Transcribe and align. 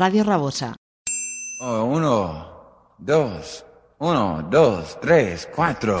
Radio 0.00 0.24
Rabosa. 0.24 0.76
Oh, 1.60 1.84
uno, 1.84 2.96
dos, 2.96 3.66
uno, 3.98 4.42
dos, 4.50 4.98
tres, 4.98 5.46
cuatro. 5.54 6.00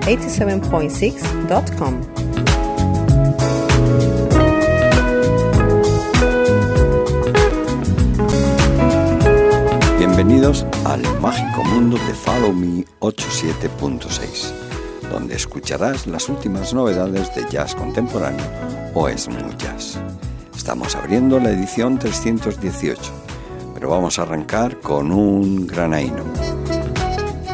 www.followme87.6.com. 0.00 2.00
Bienvenidos 9.98 10.64
al 10.84 11.02
mágico 11.20 11.64
mundo 11.64 11.98
de 12.06 12.14
Follow 12.14 12.52
Me 12.52 12.84
87.6, 13.00 14.52
donde 15.10 15.34
escucharás 15.34 16.06
las 16.06 16.28
últimas 16.28 16.72
novedades 16.74 17.34
de 17.34 17.44
jazz 17.50 17.74
contemporáneo 17.74 18.44
o 18.94 19.08
smooth 19.08 19.56
jazz. 19.56 19.98
Estamos 20.54 20.94
abriendo 20.94 21.40
la 21.40 21.50
edición 21.50 21.98
318, 21.98 23.00
pero 23.74 23.90
vamos 23.90 24.18
a 24.18 24.22
arrancar 24.22 24.78
con 24.80 25.10
un 25.10 25.66
granaíno. 25.66 26.24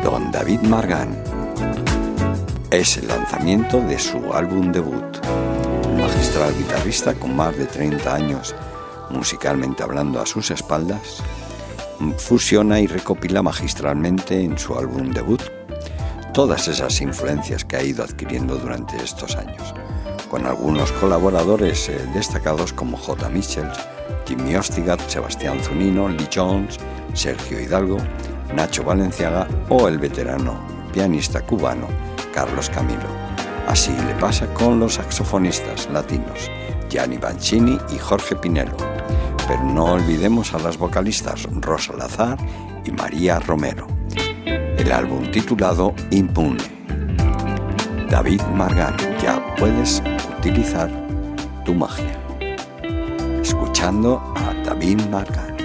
Don 0.02 0.32
David 0.32 0.60
Margan. 0.62 1.35
Es 2.70 2.96
el 2.96 3.08
lanzamiento 3.08 3.80
de 3.80 3.98
su 3.98 4.32
álbum 4.32 4.72
debut. 4.72 5.26
Un 5.86 6.00
magistral 6.00 6.52
guitarrista 6.56 7.14
con 7.14 7.34
más 7.36 7.56
de 7.56 7.66
30 7.66 8.14
años 8.14 8.54
musicalmente 9.10 9.82
hablando 9.82 10.20
a 10.20 10.26
sus 10.26 10.50
espaldas, 10.50 11.22
fusiona 12.18 12.80
y 12.80 12.86
recopila 12.86 13.42
magistralmente 13.42 14.42
en 14.42 14.58
su 14.58 14.76
álbum 14.76 15.10
debut 15.10 15.42
todas 16.34 16.68
esas 16.68 17.00
influencias 17.00 17.64
que 17.64 17.76
ha 17.76 17.82
ido 17.82 18.04
adquiriendo 18.04 18.56
durante 18.56 18.96
estos 18.96 19.36
años, 19.36 19.74
con 20.30 20.44
algunos 20.44 20.92
colaboradores 20.92 21.88
eh, 21.88 21.98
destacados 22.12 22.74
como 22.74 22.98
J. 22.98 23.28
Michels, 23.30 23.78
Jimmy 24.26 24.54
Ostigat, 24.54 25.00
Sebastián 25.08 25.58
Zunino, 25.62 26.08
Lee 26.08 26.28
Jones, 26.34 26.76
Sergio 27.14 27.58
Hidalgo, 27.58 27.98
Nacho 28.54 28.84
Valenciaga 28.84 29.48
o 29.70 29.88
el 29.88 29.98
veterano 29.98 30.60
pianista 30.92 31.40
cubano 31.40 31.88
Carlos 32.36 32.68
Camilo. 32.68 33.08
Así 33.66 33.92
le 34.06 34.14
pasa 34.16 34.46
con 34.52 34.78
los 34.78 34.96
saxofonistas 34.96 35.88
latinos 35.90 36.50
Gianni 36.90 37.16
Banchini 37.16 37.78
y 37.94 37.98
Jorge 37.98 38.36
Pinelo. 38.36 38.76
Pero 39.48 39.64
no 39.64 39.92
olvidemos 39.94 40.52
a 40.52 40.58
las 40.58 40.76
vocalistas 40.76 41.44
Rosa 41.62 41.94
Lazar 41.94 42.36
y 42.84 42.90
María 42.90 43.40
Romero. 43.40 43.86
El 44.44 44.92
álbum 44.92 45.30
titulado 45.30 45.94
Impune. 46.10 46.62
David 48.10 48.42
Margan, 48.54 48.94
ya 49.22 49.42
puedes 49.56 50.02
utilizar 50.38 50.90
tu 51.64 51.72
magia. 51.72 52.20
Escuchando 53.40 54.20
a 54.36 54.52
David 54.62 55.00
Margan 55.10 55.56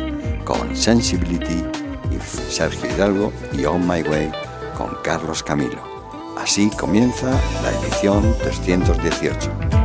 con 0.45 0.73
Sensibility 0.73 1.65
y 2.11 2.19
Sergio 2.49 2.89
Hidalgo 2.89 3.33
y 3.51 3.65
On 3.65 3.85
My 3.85 4.01
Way 4.03 4.31
con 4.77 4.95
Carlos 5.03 5.43
Camilo. 5.43 5.90
Así 6.37 6.69
comienza 6.69 7.29
la 7.61 7.71
edición 7.71 8.35
318. 8.41 9.80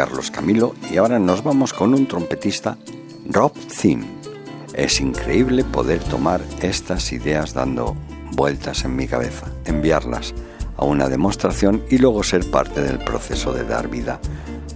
Carlos 0.00 0.30
Camilo 0.30 0.74
y 0.90 0.96
ahora 0.96 1.18
nos 1.18 1.44
vamos 1.44 1.74
con 1.74 1.92
un 1.92 2.08
trompetista, 2.08 2.78
Rob 3.28 3.52
Thin. 3.52 4.02
Es 4.72 4.98
increíble 4.98 5.62
poder 5.62 6.02
tomar 6.02 6.40
estas 6.62 7.12
ideas 7.12 7.52
dando 7.52 7.94
vueltas 8.32 8.86
en 8.86 8.96
mi 8.96 9.06
cabeza, 9.06 9.48
enviarlas 9.66 10.34
a 10.78 10.86
una 10.86 11.06
demostración 11.10 11.84
y 11.90 11.98
luego 11.98 12.22
ser 12.22 12.50
parte 12.50 12.80
del 12.80 12.98
proceso 13.00 13.52
de 13.52 13.64
dar 13.64 13.88
vida 13.88 14.18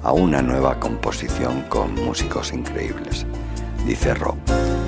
a 0.02 0.12
una 0.12 0.42
nueva 0.42 0.78
composición 0.78 1.62
con 1.70 1.94
músicos 1.94 2.52
increíbles, 2.52 3.24
dice 3.86 4.12
Rob. 4.12 4.36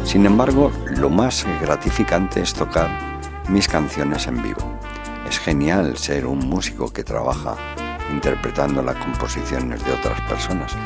Sin 0.04 0.26
embargo, 0.26 0.70
lo 0.98 1.08
más 1.08 1.46
gratificante 1.62 2.42
es 2.42 2.52
tocar 2.52 2.90
mis 3.48 3.68
canciones 3.68 4.26
en 4.26 4.42
vivo. 4.42 4.60
Es 5.26 5.38
genial 5.38 5.96
ser 5.96 6.26
un 6.26 6.40
músico 6.40 6.92
que 6.92 7.04
trabaja 7.04 7.56
interpretando 8.10 8.82
las 8.82 8.96
composiciones 8.96 9.84
de 9.84 9.92
otras 9.92 10.20
personas, 10.22 10.76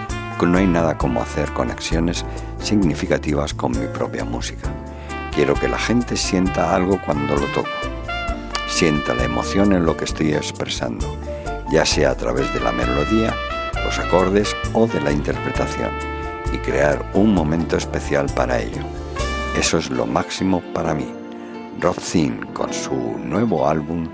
no 0.46 0.58
hay 0.58 0.66
nada 0.66 0.96
como 0.96 1.20
hacer 1.20 1.52
conexiones 1.52 2.24
significativas 2.62 3.54
con 3.54 3.72
mi 3.72 3.86
propia 3.86 4.24
música. 4.24 4.70
Quiero 5.34 5.54
que 5.54 5.68
la 5.68 5.78
gente 5.78 6.16
sienta 6.16 6.74
algo 6.74 7.00
cuando 7.04 7.34
lo 7.36 7.46
toco, 7.46 7.68
sienta 8.66 9.14
la 9.14 9.24
emoción 9.24 9.72
en 9.72 9.84
lo 9.84 9.96
que 9.96 10.04
estoy 10.04 10.32
expresando, 10.32 11.16
ya 11.70 11.84
sea 11.84 12.10
a 12.10 12.16
través 12.16 12.52
de 12.54 12.60
la 12.60 12.72
melodía, 12.72 13.34
los 13.84 13.98
acordes 13.98 14.56
o 14.72 14.86
de 14.86 15.00
la 15.00 15.12
interpretación, 15.12 15.90
y 16.52 16.58
crear 16.58 17.04
un 17.14 17.34
momento 17.34 17.76
especial 17.76 18.26
para 18.34 18.60
ello. 18.60 18.82
Eso 19.56 19.78
es 19.78 19.90
lo 19.90 20.06
máximo 20.06 20.62
para 20.74 20.94
mí. 20.94 21.12
Rob 21.80 21.96
Thin 21.96 22.46
con 22.52 22.72
su 22.72 22.94
nuevo 23.18 23.68
álbum 23.68 24.08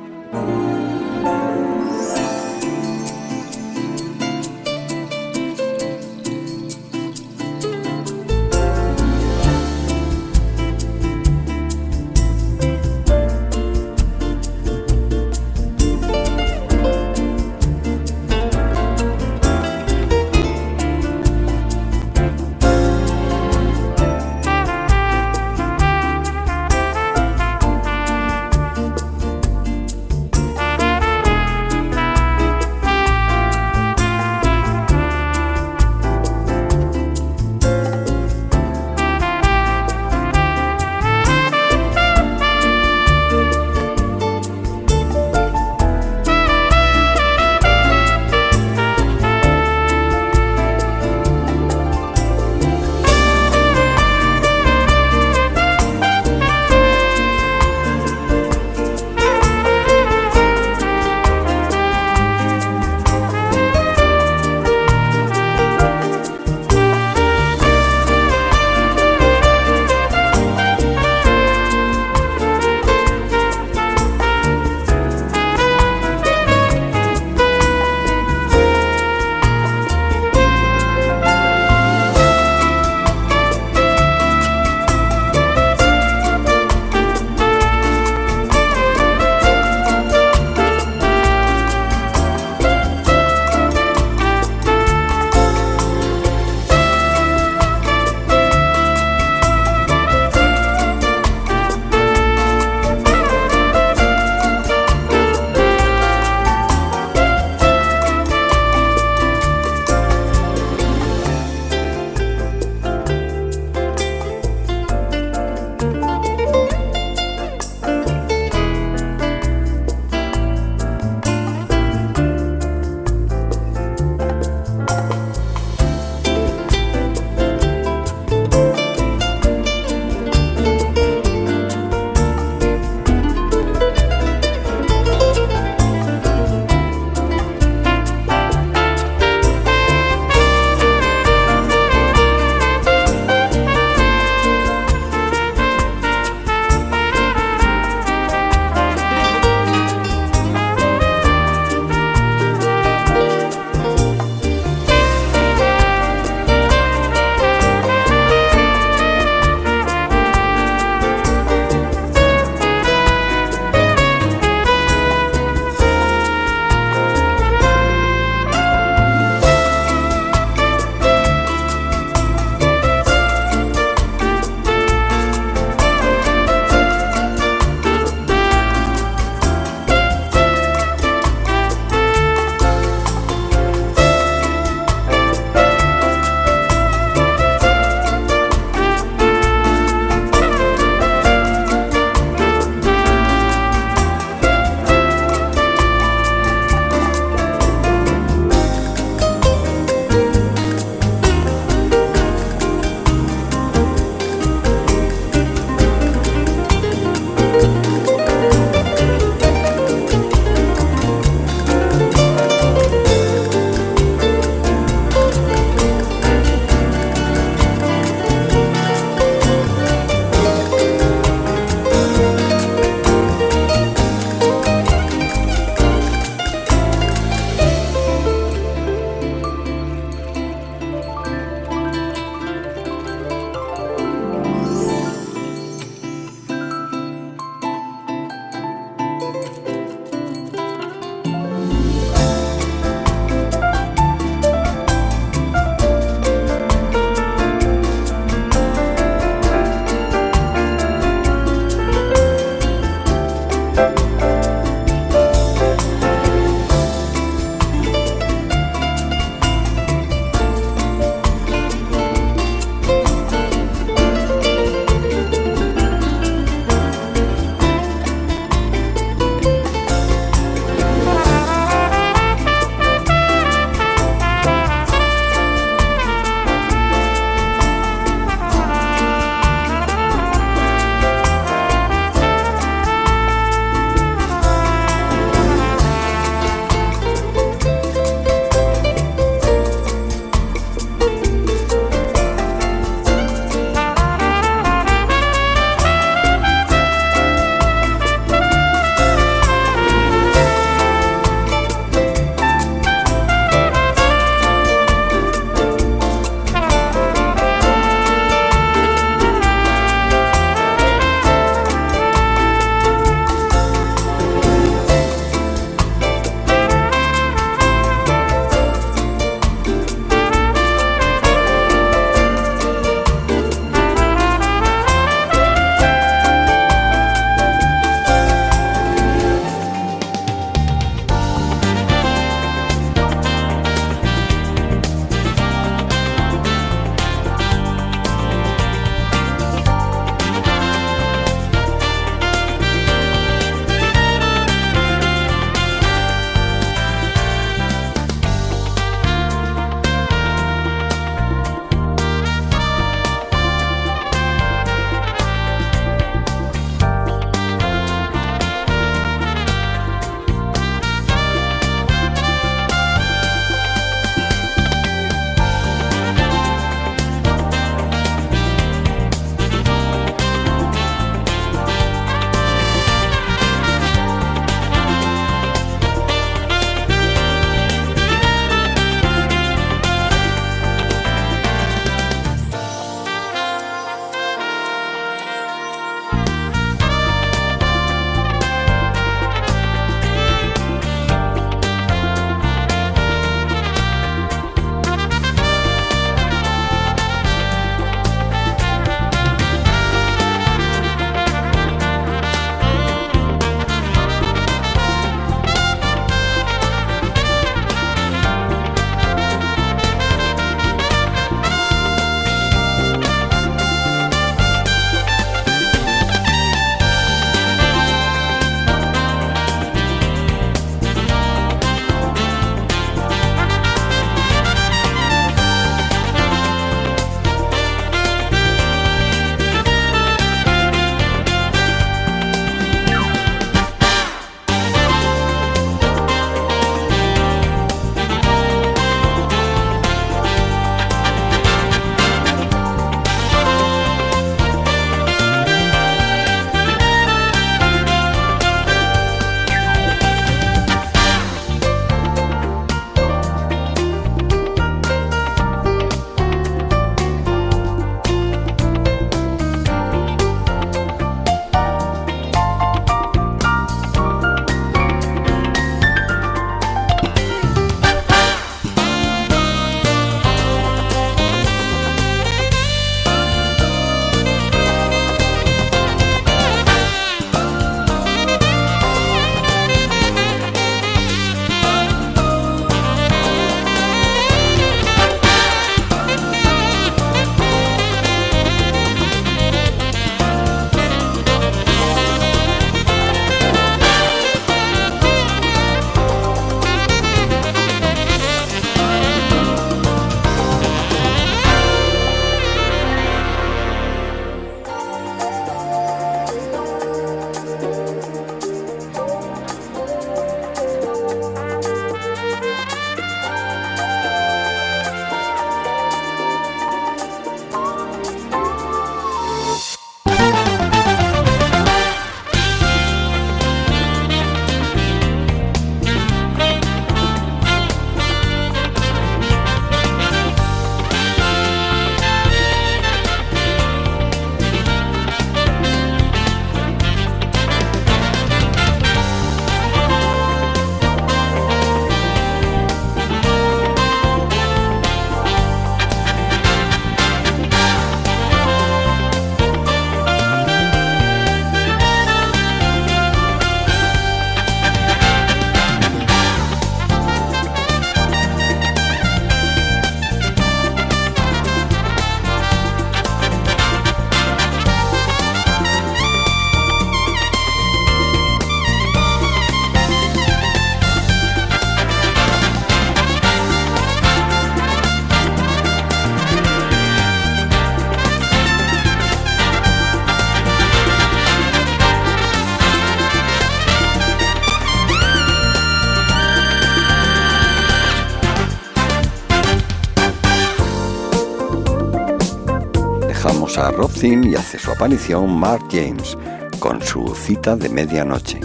Y 594.02 594.35
hace 594.35 594.59
su 594.59 594.70
aparición 594.70 595.37
Mark 595.40 595.64
James 595.70 596.18
con 596.61 596.82
su 596.82 597.14
cita 597.14 597.56
de 597.56 597.70
medianoche. 597.70 598.38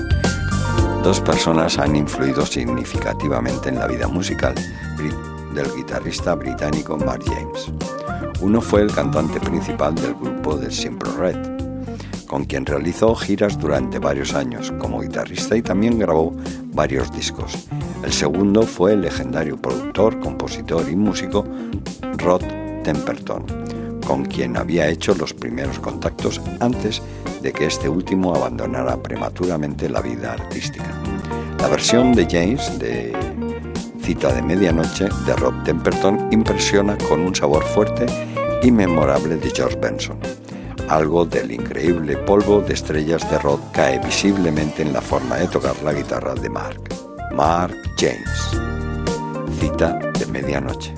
Dos 1.03 1.19
personas 1.19 1.77
han 1.77 1.95
influido 1.95 2.45
significativamente 2.45 3.67
en 3.67 3.77
la 3.77 3.85
vida 3.85 4.07
musical 4.07 4.55
del 5.53 5.75
guitarrista 5.75 6.35
británico 6.35 6.97
Mark 6.97 7.23
James. 7.25 7.71
Uno 8.39 8.61
fue 8.61 8.81
el 8.81 8.93
cantante 8.93 9.41
principal 9.41 9.93
del 9.95 10.15
grupo 10.15 10.55
de 10.55 10.71
Simple 10.71 11.11
Red, 11.17 11.37
con 12.27 12.45
quien 12.45 12.65
realizó 12.65 13.13
giras 13.13 13.59
durante 13.59 13.99
varios 13.99 14.33
años 14.33 14.73
como 14.79 15.01
guitarrista 15.01 15.57
y 15.57 15.61
también 15.61 15.99
grabó 15.99 16.33
varios 16.67 17.11
discos. 17.11 17.67
El 18.03 18.13
segundo 18.13 18.63
fue 18.63 18.93
el 18.93 19.01
legendario 19.01 19.57
productor, 19.57 20.17
compositor 20.21 20.89
y 20.89 20.95
músico 20.95 21.45
Rod 22.17 22.41
Temperton, 22.83 23.60
con 24.11 24.25
quien 24.25 24.57
había 24.57 24.89
hecho 24.89 25.15
los 25.15 25.33
primeros 25.33 25.79
contactos 25.79 26.41
antes 26.59 27.01
de 27.41 27.53
que 27.53 27.67
este 27.67 27.87
último 27.87 28.35
abandonara 28.35 29.01
prematuramente 29.01 29.87
la 29.87 30.01
vida 30.01 30.33
artística. 30.33 30.91
La 31.59 31.69
versión 31.69 32.11
de 32.11 32.27
James 32.29 32.77
de 32.77 33.15
Cita 34.01 34.33
de 34.33 34.41
Medianoche 34.41 35.05
de 35.25 35.33
Rob 35.37 35.63
Temperton 35.63 36.27
impresiona 36.29 36.97
con 37.07 37.21
un 37.21 37.33
sabor 37.33 37.63
fuerte 37.63 38.05
y 38.61 38.69
memorable 38.69 39.37
de 39.37 39.49
George 39.49 39.77
Benson. 39.77 40.19
Algo 40.89 41.23
del 41.23 41.49
increíble 41.49 42.17
polvo 42.17 42.59
de 42.59 42.73
estrellas 42.73 43.31
de 43.31 43.39
Rod 43.39 43.61
cae 43.71 43.97
visiblemente 43.99 44.81
en 44.81 44.91
la 44.91 44.99
forma 44.99 45.37
de 45.37 45.47
tocar 45.47 45.81
la 45.83 45.93
guitarra 45.93 46.35
de 46.35 46.49
Mark. 46.49 46.81
Mark 47.33 47.77
James. 47.97 48.59
Cita 49.57 49.97
de 50.19 50.25
Medianoche. 50.25 50.93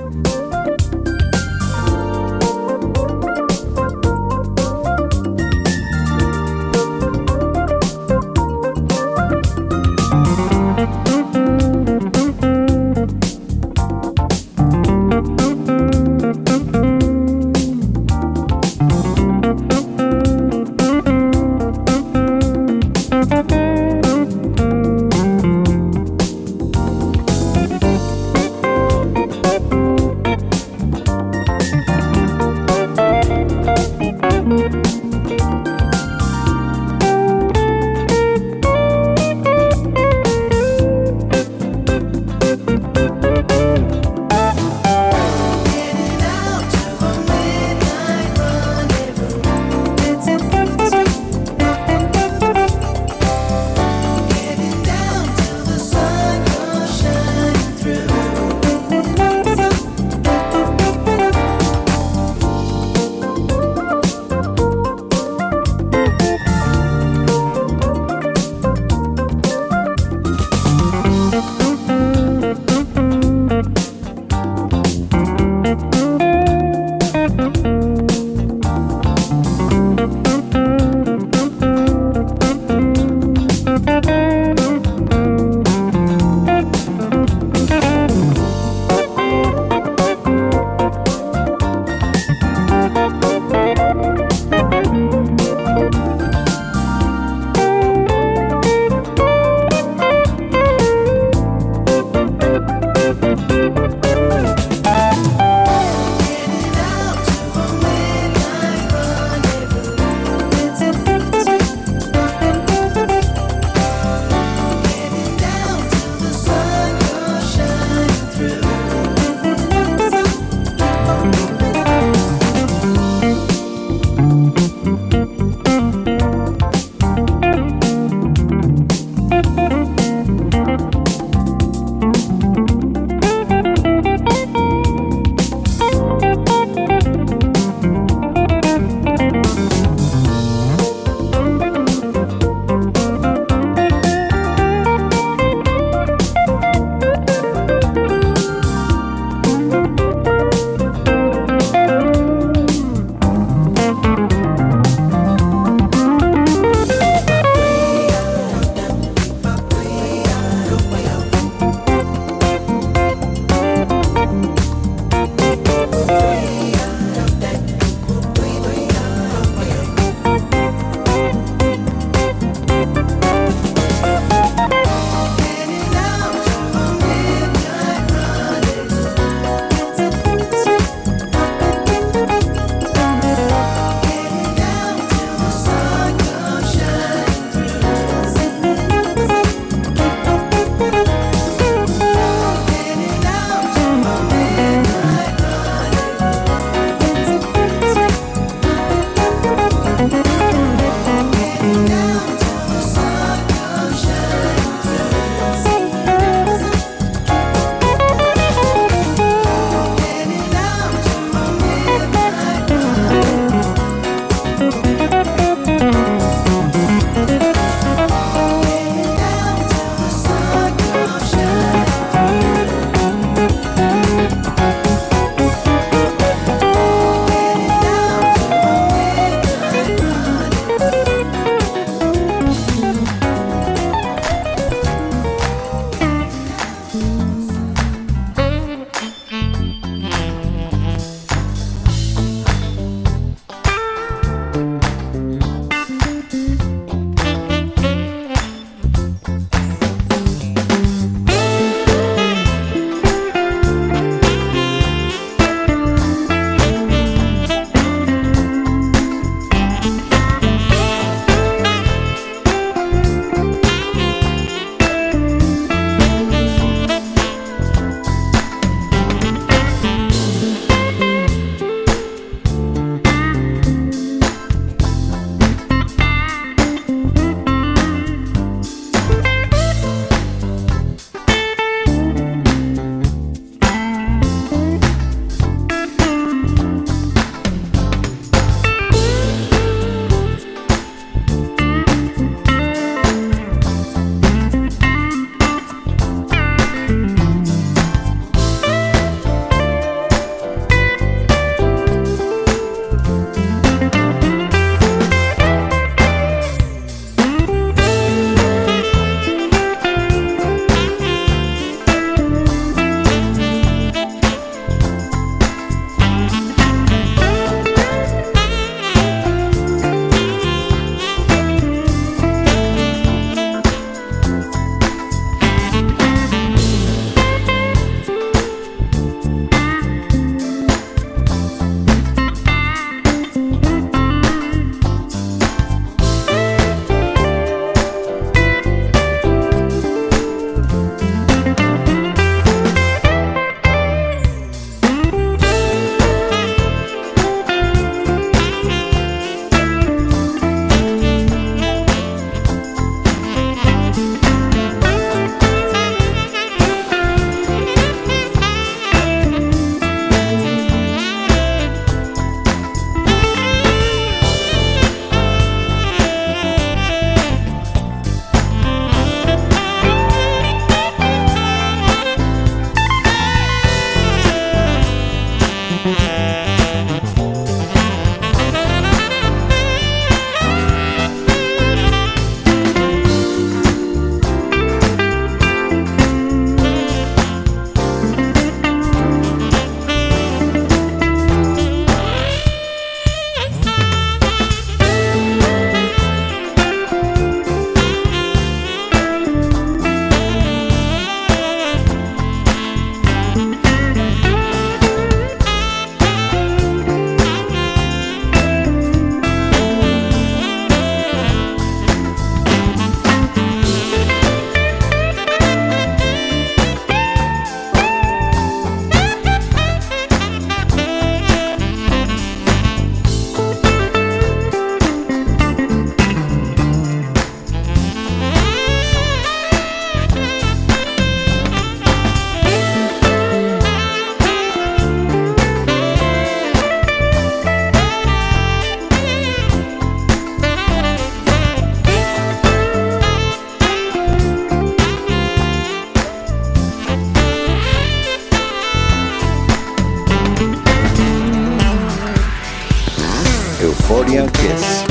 Kiss. 454.14 454.86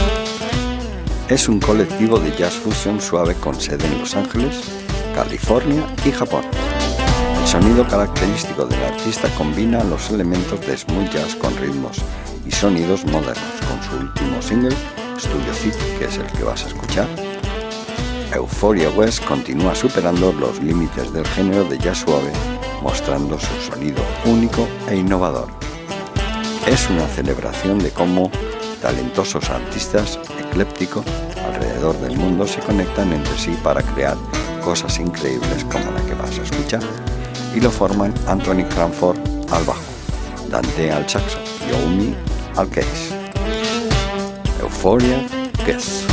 Es 1.29 1.49
un 1.49 1.61
colectivo 1.61 2.19
de 2.19 2.37
jazz 2.37 2.55
fusion 2.55 3.01
suave 3.01 3.37
con 3.37 3.55
sede 3.55 3.87
en 3.87 4.01
Los 4.01 4.17
Ángeles, 4.17 4.65
California 5.15 5.87
y 6.05 6.11
Japón. 6.11 6.43
El 7.41 7.47
sonido 7.47 7.87
característico 7.87 8.67
del 8.67 8.83
artista 8.83 9.29
combina 9.39 9.85
los 9.85 10.11
elementos 10.11 10.61
de 10.67 10.77
smooth 10.77 11.09
jazz 11.13 11.37
con 11.37 11.57
ritmos 11.57 11.99
y 12.45 12.51
sonidos 12.51 13.05
modernos 13.05 13.61
con 13.69 13.81
su 13.85 14.05
último 14.05 14.43
single, 14.43 14.77
Studio 15.17 15.55
City, 15.55 15.79
que 16.01 16.07
es 16.07 16.19
el 16.19 16.27
que 16.27 16.43
vas 16.43 16.65
a 16.65 16.69
escuchar. 16.69 17.07
Euphoria 18.35 18.91
West 18.91 19.25
continúa 19.25 19.77
superando 19.77 20.33
los 20.33 20.61
límites 20.61 21.13
del 21.13 21.27
género 21.29 21.63
de 21.63 21.79
jazz 21.79 21.99
suave, 21.99 22.33
mostrando 22.83 23.39
su 23.39 23.71
sonido 23.71 24.03
único 24.25 24.67
e 24.89 24.97
innovador. 24.97 25.47
Es 26.67 26.91
una 26.91 27.07
celebración 27.07 27.79
de 27.79 27.91
cómo 27.91 28.33
talentosos 28.83 29.49
artistas 29.49 30.18
eclépticos 30.38 31.07
alrededor 31.47 31.99
del 32.01 32.16
mundo 32.18 32.47
se 32.47 32.61
conectan 32.61 33.12
entre 33.12 33.38
sí 33.38 33.57
para 33.62 33.83
crear 33.83 34.16
cosas 34.62 34.99
increíbles 34.99 35.64
como 35.64 35.90
la 35.92 36.05
que 36.05 36.14
vas 36.14 36.38
a 36.38 36.42
escuchar. 36.42 36.83
Y 37.55 37.61
lo 37.61 37.71
forman 37.71 38.12
Anthony 38.27 38.64
Cranford 38.75 39.18
al 39.51 39.64
bajo, 39.64 39.83
Dante 40.51 40.90
al 40.90 41.09
saxo 41.09 41.38
y 41.68 41.73
Oumi 41.73 42.14
al 42.57 42.68
case. 42.68 43.14
Euphoria 44.61 45.27
Guess. 45.64 46.07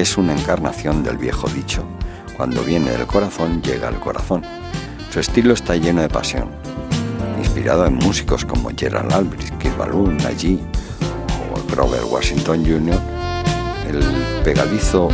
Es 0.00 0.16
una 0.16 0.32
encarnación 0.32 1.02
del 1.02 1.18
viejo 1.18 1.46
dicho, 1.48 1.84
cuando 2.36 2.62
viene 2.62 2.90
del 2.90 3.06
corazón 3.06 3.60
llega 3.60 3.88
al 3.88 4.00
corazón. 4.00 4.42
Su 5.10 5.20
estilo 5.20 5.52
está 5.52 5.76
lleno 5.76 6.00
de 6.00 6.08
pasión, 6.08 6.48
inspirado 7.38 7.84
en 7.84 7.96
músicos 7.96 8.44
como 8.44 8.70
Gerald 8.74 9.12
Albright, 9.12 9.58
Kid 9.58 9.72
Balloon, 9.76 10.16
Najee 10.16 10.58
o 11.52 11.72
Grover 11.72 12.04
Washington 12.04 12.64
Jr., 12.64 12.98
el 13.88 14.02
pegadizo 14.42 15.08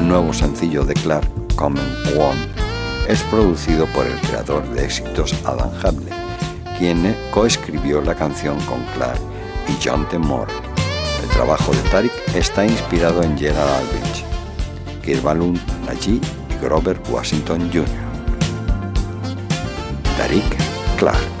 nuevo 0.00 0.32
sencillo 0.32 0.84
de 0.84 0.94
Clark, 0.94 1.28
Common 1.56 1.84
One, 2.16 2.46
es 3.08 3.22
producido 3.24 3.86
por 3.86 4.06
el 4.06 4.18
creador 4.20 4.68
de 4.70 4.84
éxitos 4.84 5.34
Adam 5.44 5.70
Hadley, 5.82 6.12
quien 6.78 7.16
coescribió 7.32 8.00
la 8.00 8.14
canción 8.14 8.56
con 8.66 8.84
Clark 8.94 9.20
y 9.68 9.76
John 9.84 10.08
T. 10.08 10.18
Moore. 10.18 10.52
trabajo 11.32 11.72
de 11.72 11.80
Tariq 11.88 12.12
está 12.34 12.64
inspirado 12.66 13.22
en 13.22 13.38
General 13.38 13.66
Albridge, 13.66 14.11
Kirbalun 15.02 15.58
Naji 15.86 16.20
y 16.50 16.64
Grover 16.64 16.98
Washington 17.10 17.70
Jr. 17.72 17.86
Tariq 20.16 20.44
Clark. 20.98 21.31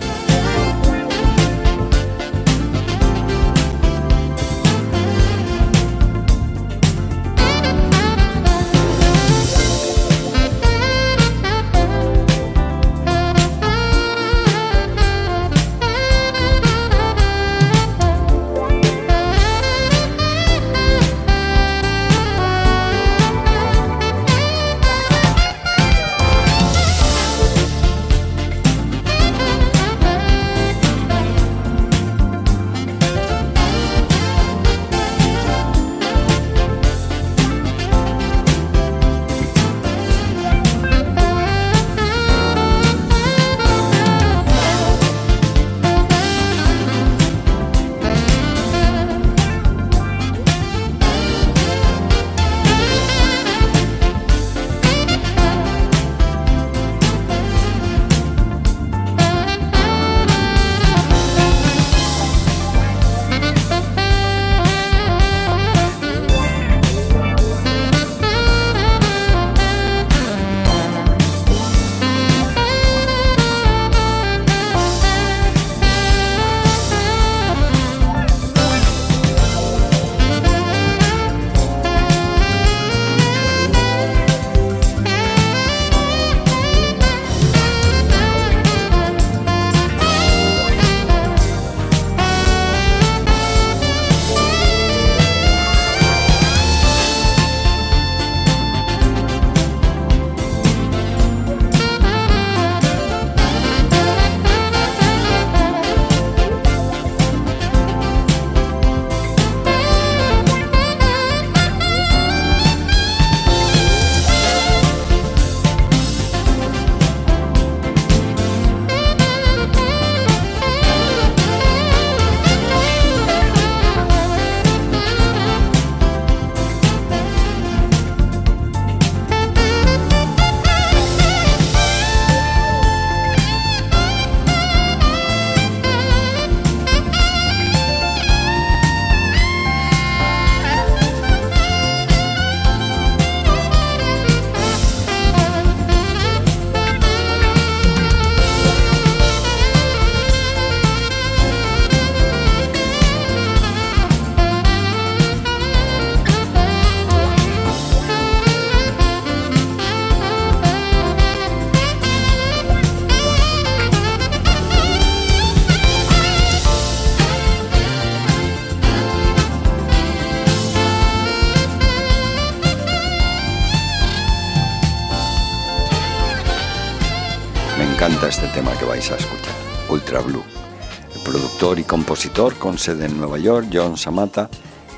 Compositor 181.92 182.54
con 182.54 182.78
sede 182.78 183.04
en 183.04 183.18
Nueva 183.18 183.36
York, 183.36 183.66
John 183.70 183.98
Samata, 183.98 184.48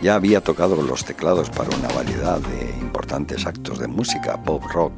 ya 0.01 0.15
había 0.15 0.41
tocado 0.41 0.81
los 0.81 1.05
teclados 1.05 1.51
para 1.51 1.77
una 1.77 1.89
variedad 1.89 2.39
de 2.39 2.71
importantes 2.81 3.47
actos 3.47 3.81
de 3.81 3.89
música 3.89 4.41
pop 4.45 4.63
rock 4.73 4.93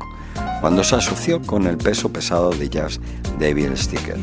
cuando 0.60 0.84
se 0.84 0.96
asoció 0.96 1.40
con 1.40 1.66
el 1.66 1.78
peso 1.78 2.12
pesado 2.12 2.50
de 2.50 2.68
jazz 2.68 3.00
David 3.40 3.70
Sticker 3.76 4.18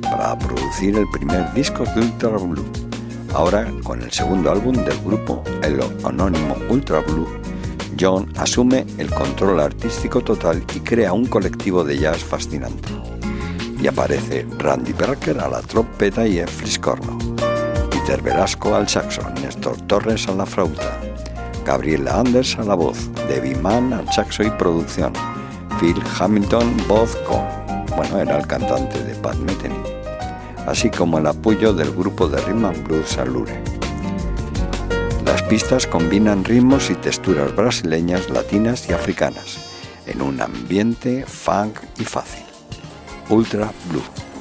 para 0.00 0.38
producir 0.38 0.96
el 0.96 1.06
primer 1.10 1.52
disco 1.52 1.84
de 1.84 2.00
Ultra 2.00 2.30
Blue. 2.30 2.64
Ahora, 3.34 3.70
con 3.84 4.00
el 4.00 4.10
segundo 4.10 4.50
álbum 4.50 4.74
del 4.74 4.98
grupo, 5.04 5.44
el 5.62 5.80
anónimo 6.04 6.56
Ultra 6.70 7.00
Blue, 7.00 7.28
John 8.00 8.32
asume 8.38 8.86
el 8.96 9.10
control 9.10 9.60
artístico 9.60 10.22
total 10.22 10.64
y 10.74 10.80
crea 10.80 11.12
un 11.12 11.26
colectivo 11.26 11.84
de 11.84 11.98
jazz 11.98 12.24
fascinante. 12.24 13.01
Y 13.82 13.88
aparece 13.88 14.46
Randy 14.58 14.92
Berker 14.92 15.40
a 15.40 15.48
la 15.48 15.60
trompeta 15.60 16.24
y 16.24 16.38
el 16.38 16.48
fliscorno. 16.48 17.18
Peter 17.90 18.22
Velasco 18.22 18.76
al 18.76 18.88
saxo, 18.88 19.22
Néstor 19.42 19.76
Torres 19.88 20.28
a 20.28 20.34
la 20.36 20.46
flauta, 20.46 21.00
Gabriela 21.66 22.20
Anders 22.20 22.56
a 22.58 22.62
la 22.62 22.76
voz, 22.76 23.10
Debbie 23.26 23.56
Mann 23.56 23.92
al 23.92 24.10
saxo 24.12 24.44
y 24.44 24.50
producción, 24.50 25.12
Phil 25.80 26.00
Hamilton 26.16 26.76
voz 26.86 27.16
con, 27.26 27.42
bueno, 27.96 28.20
era 28.20 28.38
el 28.38 28.46
cantante 28.46 29.02
de 29.02 29.16
Pat 29.16 29.36
Metheny, 29.36 29.82
así 30.68 30.88
como 30.88 31.18
el 31.18 31.26
apoyo 31.26 31.72
del 31.72 31.90
grupo 31.90 32.28
de 32.28 32.40
rhythm 32.40 32.84
blues 32.84 33.18
Alure. 33.18 33.60
Las 35.24 35.42
pistas 35.42 35.88
combinan 35.88 36.44
ritmos 36.44 36.88
y 36.88 36.94
texturas 36.94 37.54
brasileñas, 37.56 38.30
latinas 38.30 38.88
y 38.88 38.92
africanas, 38.92 39.58
en 40.06 40.22
un 40.22 40.40
ambiente 40.40 41.24
funk 41.26 41.80
y 41.98 42.04
fácil. 42.04 42.41
Ultra 43.30 43.72
Blue. 43.88 44.31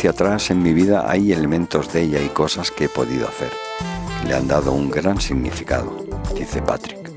Hacia 0.00 0.12
atrás 0.12 0.50
en 0.50 0.62
mi 0.62 0.72
vida 0.72 1.04
hay 1.10 1.30
elementos 1.30 1.92
de 1.92 2.00
ella 2.00 2.22
y 2.22 2.30
cosas 2.30 2.70
que 2.70 2.86
he 2.86 2.88
podido 2.88 3.28
hacer. 3.28 3.50
Le 4.26 4.34
han 4.34 4.48
dado 4.48 4.72
un 4.72 4.90
gran 4.90 5.20
significado, 5.20 5.94
dice 6.34 6.62
Patrick. 6.62 7.10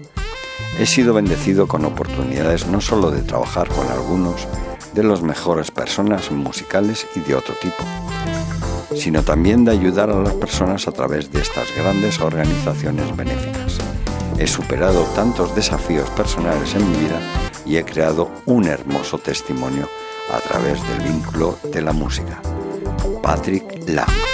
He 0.78 0.86
sido 0.86 1.14
bendecido 1.14 1.66
con 1.66 1.86
oportunidades 1.86 2.68
no 2.68 2.82
solo 2.82 3.10
de 3.10 3.22
trabajar 3.22 3.70
con 3.70 3.88
algunos 3.88 4.50
de 4.94 5.02
los 5.02 5.22
mejores 5.22 5.72
personas 5.72 6.30
musicales 6.30 7.08
y 7.16 7.22
de 7.22 7.36
otro 7.36 7.56
tipo, 7.56 7.82
sino 8.94 9.24
también 9.24 9.64
de 9.64 9.72
ayudar 9.72 10.10
a 10.10 10.20
las 10.20 10.34
personas 10.34 10.86
a 10.86 10.92
través 10.92 11.32
de 11.32 11.40
estas 11.40 11.74
grandes 11.78 12.20
organizaciones 12.20 13.16
benéficas. 13.16 13.78
He 14.38 14.48
superado 14.48 15.04
tantos 15.16 15.56
desafíos 15.56 16.10
personales 16.10 16.76
en 16.76 16.92
mi 16.92 16.98
vida 16.98 17.22
y 17.66 17.78
he 17.78 17.86
creado 17.86 18.30
un 18.46 18.68
hermoso 18.68 19.20
testimonio 19.20 19.88
a 20.34 20.40
través 20.42 20.86
del 20.90 21.14
vínculo 21.14 21.58
de 21.72 21.82
la 21.82 21.94
música. 21.94 22.42
Patrick 23.24 23.88
Lamb. 23.88 24.33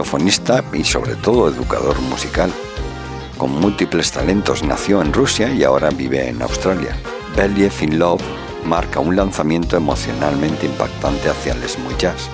Saxofonista 0.00 0.64
y 0.72 0.82
sobre 0.84 1.14
todo 1.16 1.48
educador 1.48 2.00
musical. 2.00 2.50
Con 3.36 3.52
múltiples 3.60 4.10
talentos 4.10 4.62
nació 4.62 5.02
en 5.02 5.12
Rusia 5.12 5.52
y 5.52 5.62
ahora 5.62 5.90
vive 5.90 6.28
en 6.28 6.40
Australia. 6.40 6.96
Believ 7.36 7.72
in 7.82 7.98
Love 7.98 8.22
marca 8.64 9.00
un 9.00 9.14
lanzamiento 9.14 9.76
emocionalmente 9.76 10.66
impactante 10.66 11.28
hacia 11.28 11.52
el 11.52 11.68
smooth 11.68 11.98
jazz, 11.98 12.28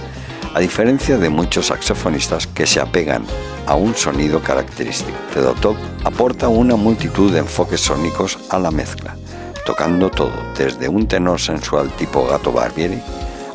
a 0.54 0.60
diferencia 0.60 1.18
de 1.18 1.28
muchos 1.28 1.66
saxofonistas 1.66 2.46
que 2.46 2.66
se 2.66 2.80
apegan 2.80 3.24
a 3.66 3.74
un 3.74 3.94
sonido 3.96 4.40
característico. 4.40 5.18
Fedotov 5.30 5.76
aporta 6.04 6.48
una 6.48 6.76
multitud 6.76 7.32
de 7.32 7.40
enfoques 7.40 7.80
sónicos 7.80 8.38
a 8.50 8.58
la 8.60 8.70
mezcla, 8.70 9.16
tocando 9.64 10.08
todo, 10.08 10.34
desde 10.56 10.88
un 10.88 11.08
tenor 11.08 11.40
sensual 11.40 11.90
tipo 11.96 12.26
Gato 12.26 12.52
Barbieri 12.52 13.02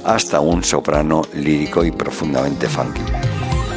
hasta 0.03 0.39
un 0.39 0.63
soprano 0.63 1.21
lírico 1.33 1.85
y 1.85 1.91
profundamente 1.91 2.67
funky 2.67 3.03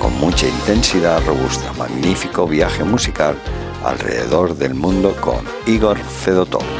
con 0.05 0.20
mucha 0.20 0.46
intensidad 0.46 1.24
robusta, 1.24 1.72
magnífico 1.78 2.46
viaje 2.46 2.84
musical 2.84 3.38
alrededor 3.82 4.55
del 4.55 4.74
mundo 4.74 5.16
con 5.18 5.46
Igor 5.66 5.96
Fedotov. 5.96 6.74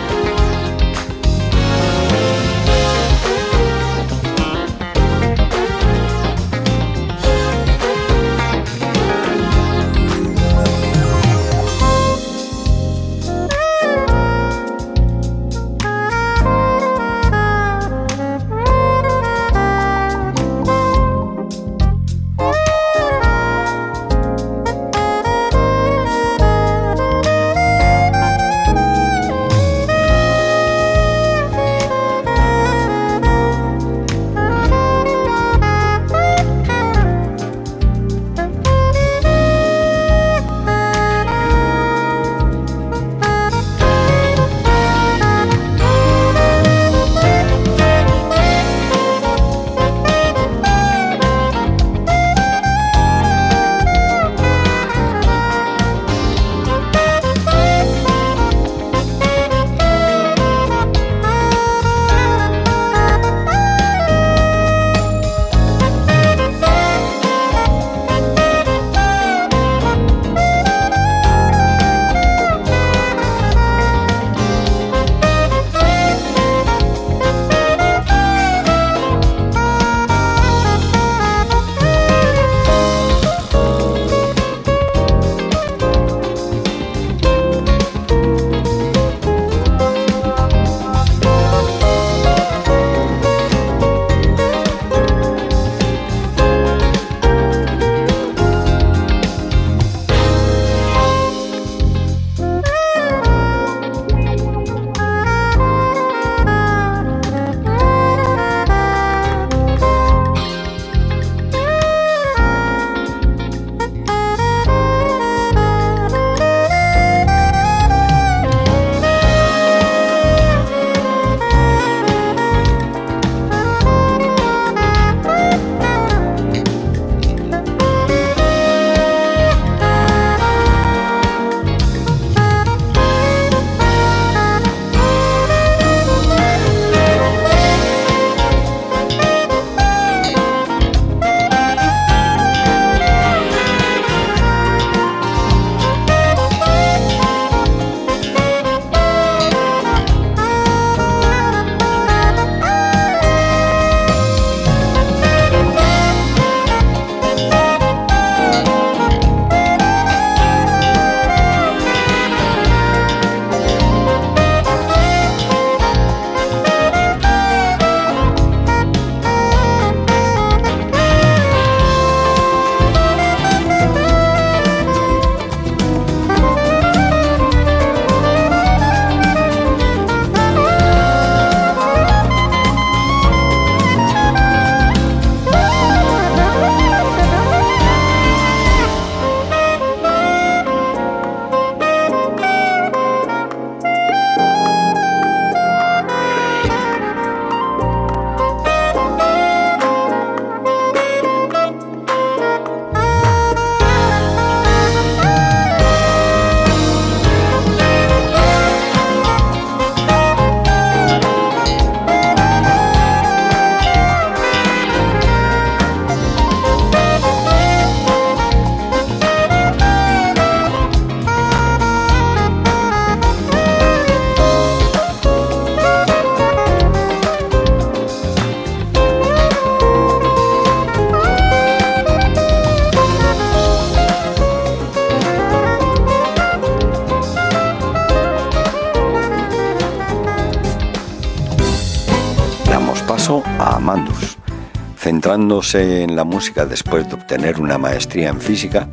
Centrándose 245.25 246.03
en 246.03 246.17
la 246.17 246.25
música 246.25 246.67
después 246.67 247.09
de 247.09 247.15
obtener 247.15 247.59
una 247.59 247.79
maestría 247.79 248.29
en 248.29 248.39
física, 248.39 248.87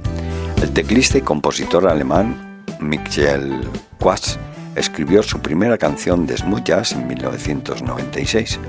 el 0.62 0.72
teclista 0.72 1.18
y 1.18 1.22
compositor 1.22 1.86
alemán 1.90 2.64
Michael 2.80 3.70
Quast 4.00 4.38
escribió 4.74 5.24
su 5.24 5.40
primera 5.40 5.78
canción 5.78 6.26
de 6.26 6.38
smooth 6.38 6.64
jazz 6.64 6.94
en 6.94 7.06
1996. 7.06 8.60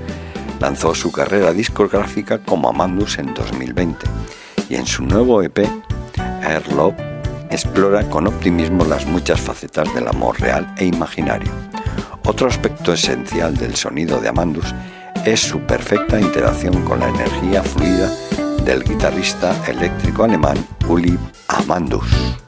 Lanzó 0.59 0.93
su 0.93 1.09
carrera 1.13 1.53
discográfica 1.53 2.39
como 2.39 2.67
Amandus 2.67 3.17
en 3.17 3.33
2020 3.33 4.07
y 4.67 4.75
en 4.75 4.85
su 4.85 5.05
nuevo 5.05 5.41
EP, 5.41 5.59
Air 6.41 6.67
Love, 6.73 6.95
explora 7.49 8.09
con 8.09 8.27
optimismo 8.27 8.83
las 8.83 9.05
muchas 9.05 9.39
facetas 9.39 9.87
del 9.95 10.09
amor 10.09 10.37
real 10.41 10.67
e 10.75 10.83
imaginario. 10.83 11.49
Otro 12.25 12.49
aspecto 12.49 12.91
esencial 12.91 13.55
del 13.55 13.77
sonido 13.77 14.19
de 14.19 14.27
Amandus 14.27 14.75
es 15.25 15.39
su 15.39 15.59
perfecta 15.61 16.19
interacción 16.19 16.83
con 16.83 16.99
la 16.99 17.09
energía 17.09 17.63
fluida 17.63 18.11
del 18.63 18.83
guitarrista 18.83 19.55
eléctrico 19.67 20.23
alemán 20.23 20.57
Uli 20.87 21.17
Amandus. 21.47 22.42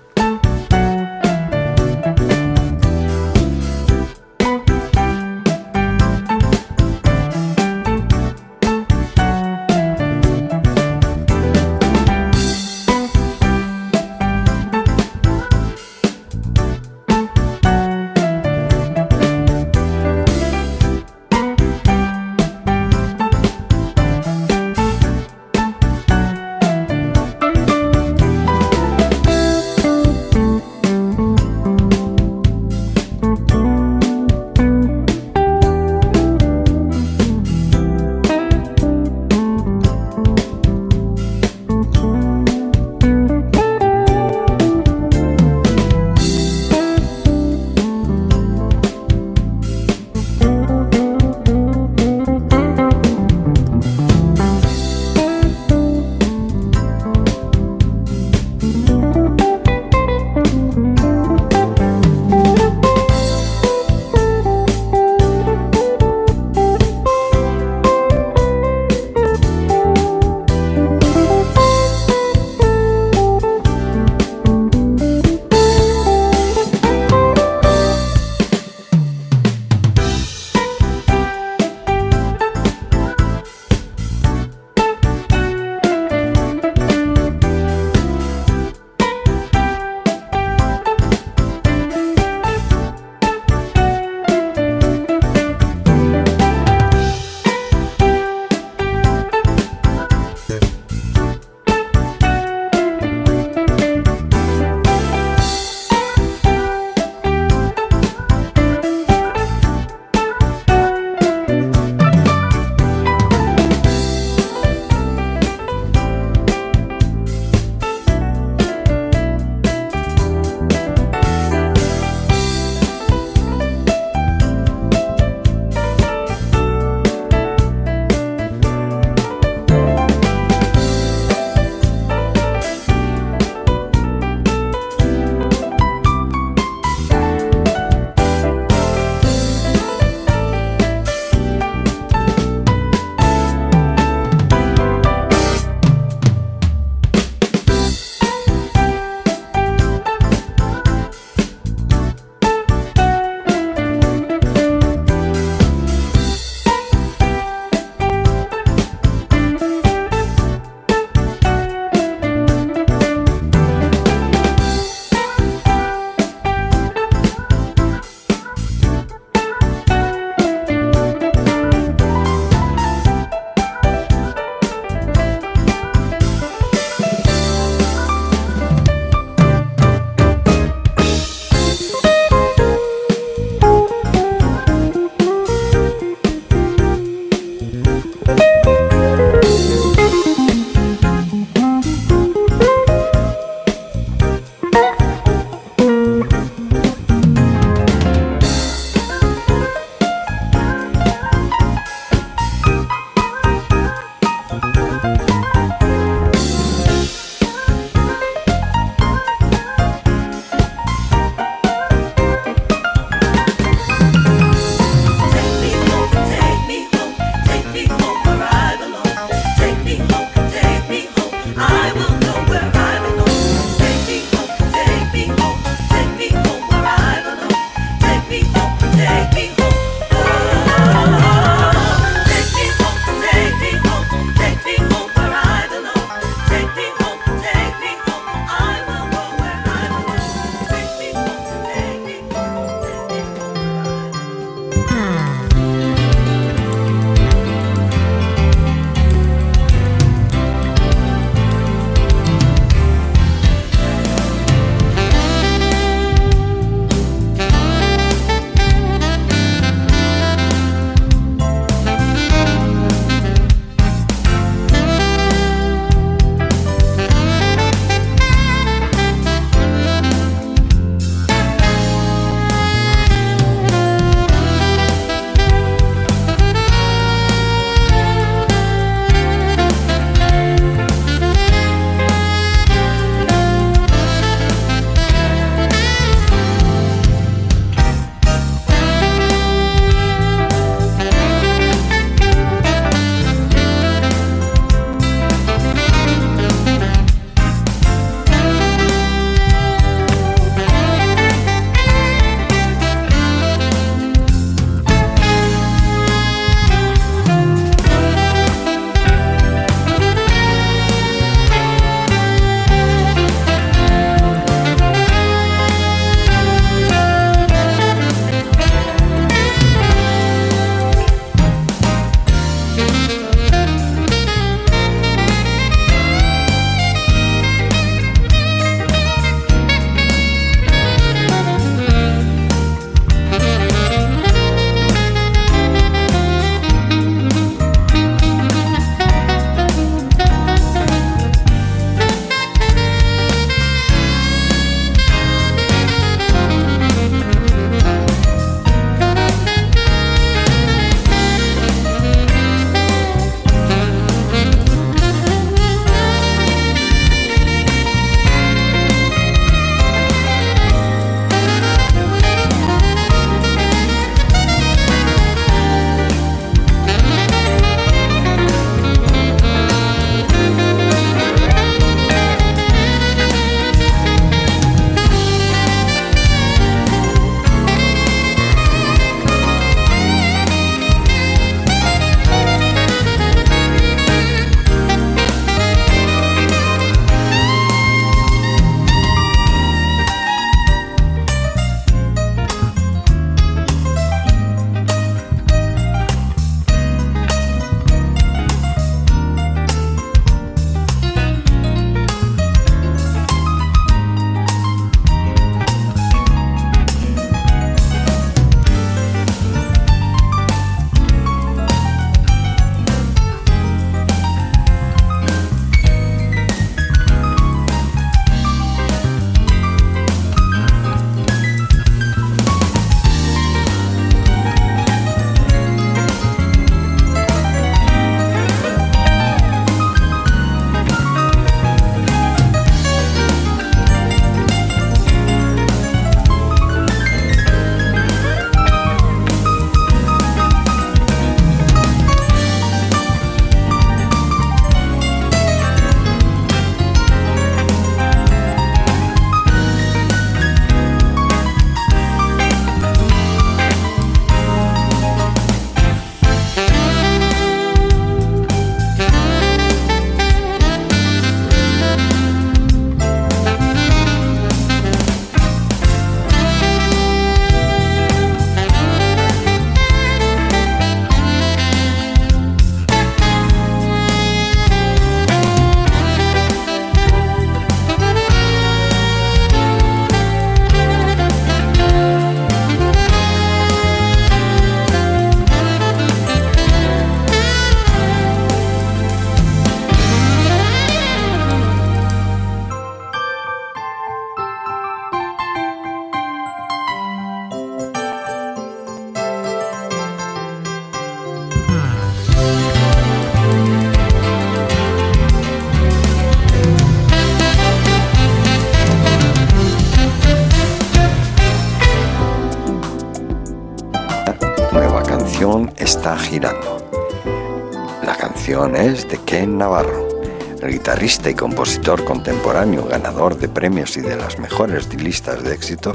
Guitarrista 521.25 521.29
y 521.29 521.33
compositor 521.33 522.05
contemporáneo 522.05 522.85
ganador 522.85 523.37
de 523.37 523.47
premios 523.47 523.97
y 523.97 524.01
de 524.01 524.15
las 524.15 524.37
mejores 524.37 524.93
listas 524.93 525.43
de 525.43 525.53
éxito, 525.53 525.93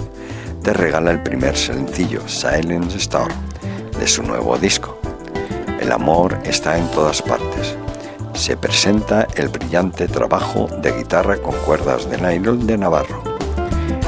te 0.62 0.72
regala 0.72 1.12
el 1.12 1.22
primer 1.22 1.57
sencillo, 1.57 2.26
Silent 2.26 2.93
Star, 2.97 3.28
de 3.99 4.09
su 4.09 4.22
nuevo 4.22 4.59
disco. 4.59 4.99
El 5.81 5.93
amor 5.93 6.37
está 6.45 6.76
en 6.78 6.91
todas 6.91 7.22
partes. 7.22 7.76
Se 8.35 8.57
presenta 8.57 9.26
el 9.37 9.49
brillante 9.49 10.09
trabajo 10.09 10.68
de 10.83 10.93
guitarra 10.93 11.37
con 11.37 11.55
cuerdas 11.64 12.11
de 12.11 12.18
nylon 12.18 12.66
de 12.66 12.78
Navarro. 12.78 13.22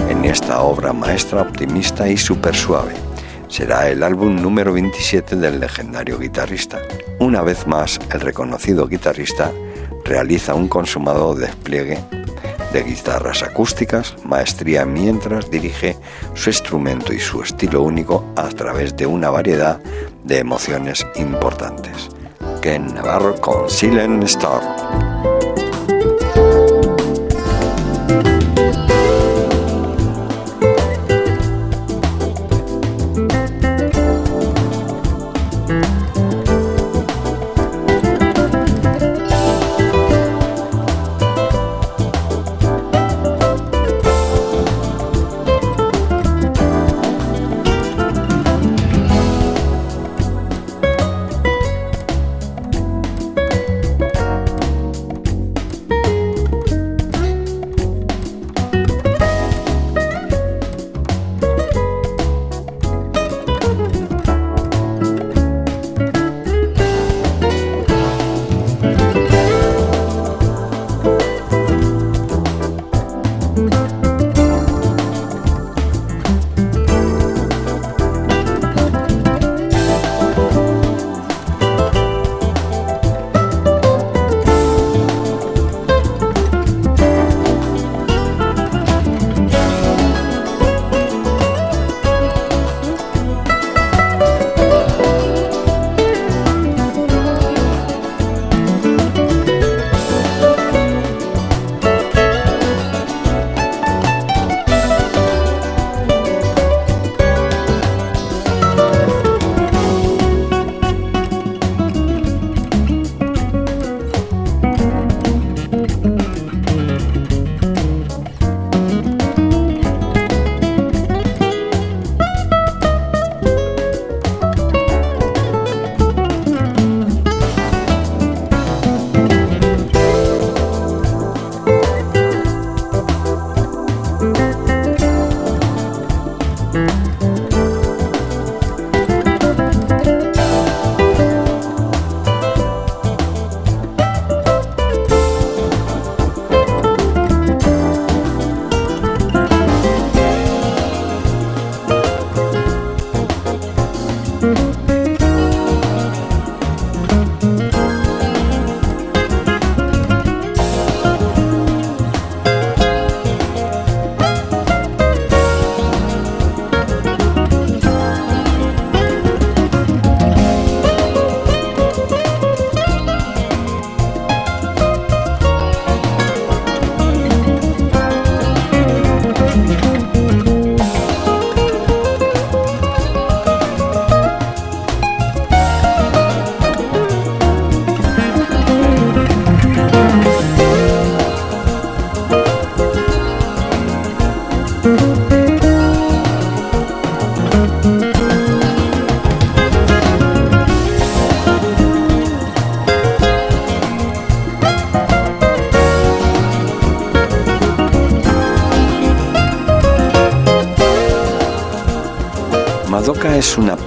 En 0.08 0.24
esta 0.24 0.62
obra 0.62 0.92
maestra 0.92 1.42
optimista 1.42 2.08
y 2.08 2.16
súper 2.16 2.56
suave, 2.56 2.94
será 3.48 3.88
el 3.88 4.02
álbum 4.02 4.36
número 4.42 4.72
27 4.72 5.36
del 5.36 5.60
legendario 5.60 6.18
guitarrista. 6.18 6.80
Una 7.20 7.42
vez 7.42 7.66
más, 7.66 8.00
el 8.12 8.20
reconocido 8.20 8.88
guitarrista 8.88 9.52
realiza 10.04 10.54
un 10.54 10.68
consumado 10.68 11.34
despliegue 11.34 11.98
de 12.72 12.82
guitarras 12.82 13.42
acústicas, 13.42 14.14
maestría 14.24 14.86
mientras 14.86 15.50
dirige 15.50 15.96
su 16.34 16.50
instrumento 16.50 17.12
y 17.12 17.20
su 17.20 17.42
estilo 17.42 17.82
único 17.82 18.24
a 18.36 18.48
través 18.48 18.96
de 18.96 19.06
una 19.06 19.30
variedad 19.30 19.78
de 20.24 20.38
emociones 20.38 21.06
importantes. 21.16 22.08
Ken 22.62 22.94
Navarro 22.94 23.40
con 23.40 23.68
Silent 23.68 24.24
Star. 24.24 25.31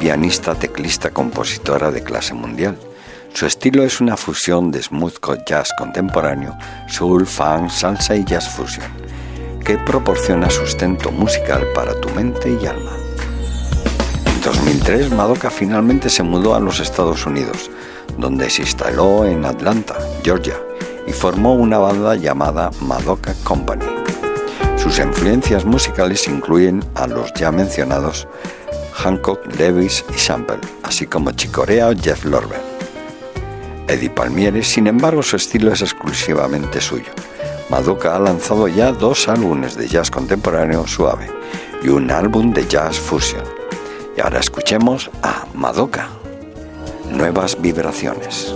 Pianista, 0.06 0.54
teclista, 0.54 1.10
compositora 1.10 1.90
de 1.90 2.04
clase 2.04 2.36
mundial. 2.36 2.78
Su 3.34 3.48
estilo 3.48 3.82
es 3.82 4.00
una 4.00 4.16
fusión 4.16 4.70
de 4.70 4.84
smooth 4.84 5.16
jazz 5.48 5.74
contemporáneo, 5.80 6.56
soul, 6.88 7.26
funk, 7.26 7.72
salsa 7.72 8.16
y 8.16 8.24
jazz 8.24 8.48
fusion, 8.48 8.86
que 9.66 9.80
proporciona 9.80 10.52
sustento 10.52 11.12
musical 11.12 11.66
para 11.74 12.00
tu 12.00 12.10
mente 12.10 12.56
y 12.62 12.68
alma. 12.68 12.92
En 14.28 14.42
2003, 14.44 15.10
Madoka 15.10 15.50
finalmente 15.50 16.12
se 16.12 16.22
mudó 16.22 16.54
a 16.54 16.60
los 16.60 16.80
Estados 16.80 17.26
Unidos, 17.26 17.72
donde 18.16 18.48
se 18.52 18.62
instaló 18.62 19.26
en 19.26 19.44
Atlanta, 19.44 19.96
Georgia, 20.24 20.60
y 21.08 21.14
formó 21.14 21.56
una 21.56 21.80
banda 21.80 22.14
llamada 22.14 22.70
Madoka 22.80 23.34
Company. 23.44 23.86
Sus 24.78 25.00
influencias 25.00 25.66
musicales 25.66 26.28
incluyen 26.28 26.84
a 26.94 27.08
los 27.08 27.34
ya 27.34 27.52
mencionados 27.52 28.28
Hancock, 28.96 29.46
Davis 29.58 30.04
y 30.14 30.18
Sample, 30.18 30.60
así 30.84 31.06
como 31.06 31.32
Chicorea 31.32 31.90
o 31.90 31.96
Jeff 31.96 32.26
Lorber. 32.26 32.62
Eddie 33.88 34.10
Palmieri, 34.10 34.64
sin 34.64 34.88
embargo, 34.88 35.22
su 35.22 35.36
estilo 35.36 35.72
es 35.72 35.82
exclusivamente 35.82 36.82
suyo. 36.82 37.12
Madoka 37.70 38.16
ha 38.16 38.20
lanzado 38.20 38.68
ya 38.68 38.92
dos 38.92 39.28
álbumes 39.28 39.76
de 39.76 39.88
jazz 39.88 40.10
contemporáneo 40.10 40.88
suave 40.88 41.30
y 41.84 41.90
un 41.90 42.10
álbum 42.10 42.52
de 42.52 42.68
jazz 42.68 42.98
fusion. 42.98 43.44
Y 44.18 44.22
ahora 44.22 44.40
escuchemos 44.40 45.12
a 45.22 45.46
Madoka. 45.54 46.10
Nuevas 47.12 47.62
vibraciones. 47.62 48.56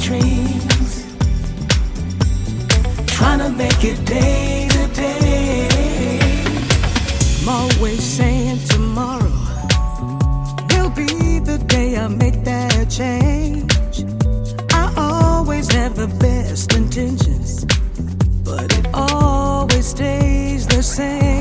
dreams. 0.00 1.04
Trying 3.06 3.38
to 3.40 3.50
make 3.50 3.84
it 3.84 4.04
day 4.04 4.68
to 4.70 4.86
day. 4.94 5.68
I'm 7.42 7.48
always 7.48 8.02
saying 8.02 8.58
tomorrow 8.66 9.30
Will 10.70 10.90
be 10.90 11.38
the 11.38 11.58
day 11.68 11.96
I 11.96 12.08
make 12.08 12.42
that 12.44 12.90
change. 12.90 13.72
I 14.72 14.92
always 14.96 15.70
have 15.72 15.94
the 15.96 16.08
best 16.18 16.74
intentions 16.74 17.64
But 18.44 18.76
it 18.78 18.86
always 18.92 19.86
stays 19.86 20.66
the 20.66 20.82
same. 20.82 21.35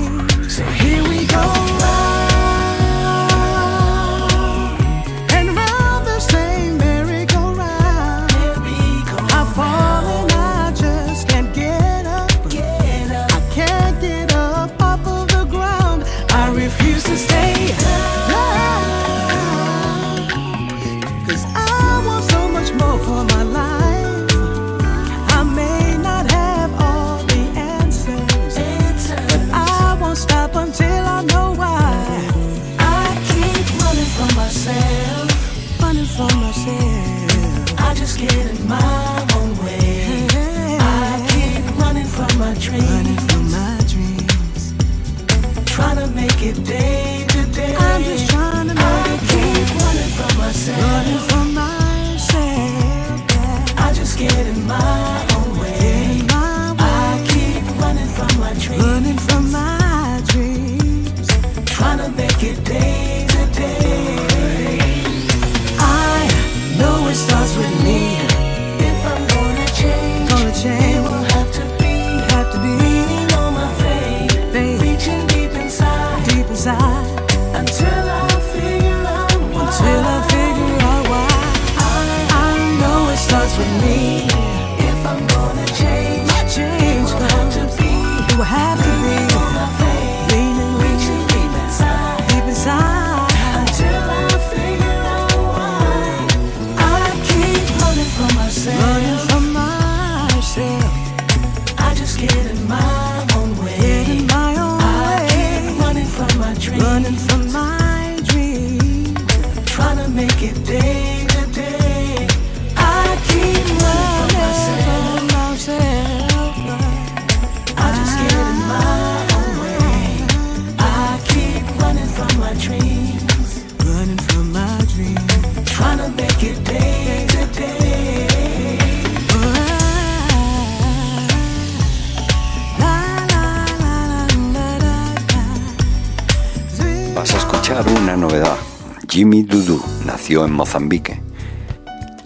En 140.44 140.52
Mozambique. 140.52 141.22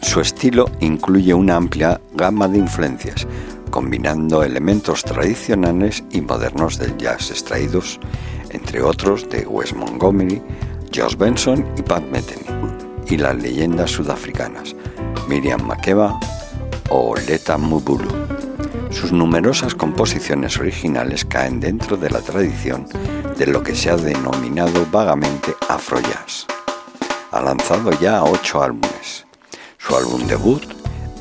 Su 0.02 0.22
estilo 0.22 0.72
incluye 0.80 1.34
una 1.34 1.58
amplia 1.58 2.02
gama 2.16 2.48
de 2.48 2.58
influencias, 2.58 3.28
combinando 3.70 4.42
elementos 4.42 5.04
tradicionales 5.04 6.04
y 6.12 6.22
modernos 6.22 6.80
del 6.80 6.98
jazz 6.98 7.30
extraídos, 7.30 8.00
entre 8.50 8.82
otros, 8.82 9.30
de 9.30 9.46
Wes 9.46 9.76
Montgomery, 9.76 10.42
Josh 10.96 11.16
Benson 11.16 11.66
y 11.78 11.84
Pat 11.84 12.04
Metheny, 12.06 12.46
y 13.08 13.18
las 13.18 13.36
leyendas 13.36 13.92
sudafricanas, 13.92 14.76
Miriam 15.28 15.62
Makeba 15.62 16.20
o 16.90 17.16
Leta 17.16 17.58
Mubulu. 17.58 18.10
Sus 18.90 19.12
numerosas 19.12 19.76
composiciones 19.76 20.58
originales 20.58 21.26
caen 21.26 21.60
dentro 21.60 21.96
de 21.98 22.10
la 22.10 22.22
tradición 22.22 22.88
de 23.38 23.46
lo 23.46 23.62
que 23.62 23.76
se 23.76 23.92
ha 23.92 23.98
denominado 23.98 24.88
vagamente 24.92 25.54
Afrojazz. 25.68 26.49
Ha 27.32 27.42
lanzado 27.42 27.92
ya 28.00 28.24
ocho 28.24 28.64
álbumes. 28.64 29.26
Su 29.78 29.96
álbum 29.96 30.26
debut, 30.26 30.64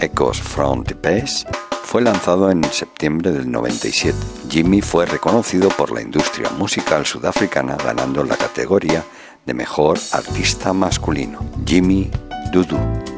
Echoes 0.01 0.40
from 0.40 0.85
the 0.85 0.94
Past, 0.94 1.48
fue 1.85 2.01
lanzado 2.01 2.51
en 2.51 2.64
septiembre 2.64 3.30
del 3.30 3.51
97. 3.51 4.16
Jimmy 4.48 4.80
fue 4.80 5.05
reconocido 5.05 5.68
por 5.68 5.90
la 5.90 6.01
industria 6.01 6.48
musical 6.51 7.05
sudafricana 7.05 7.76
ganando 7.76 8.24
la 8.24 8.36
categoría 8.36 9.05
de 9.44 9.55
mejor 9.55 9.98
artista 10.12 10.72
masculino. 10.72 11.40
Jimmy 11.66 12.10
Dudu. 12.52 13.17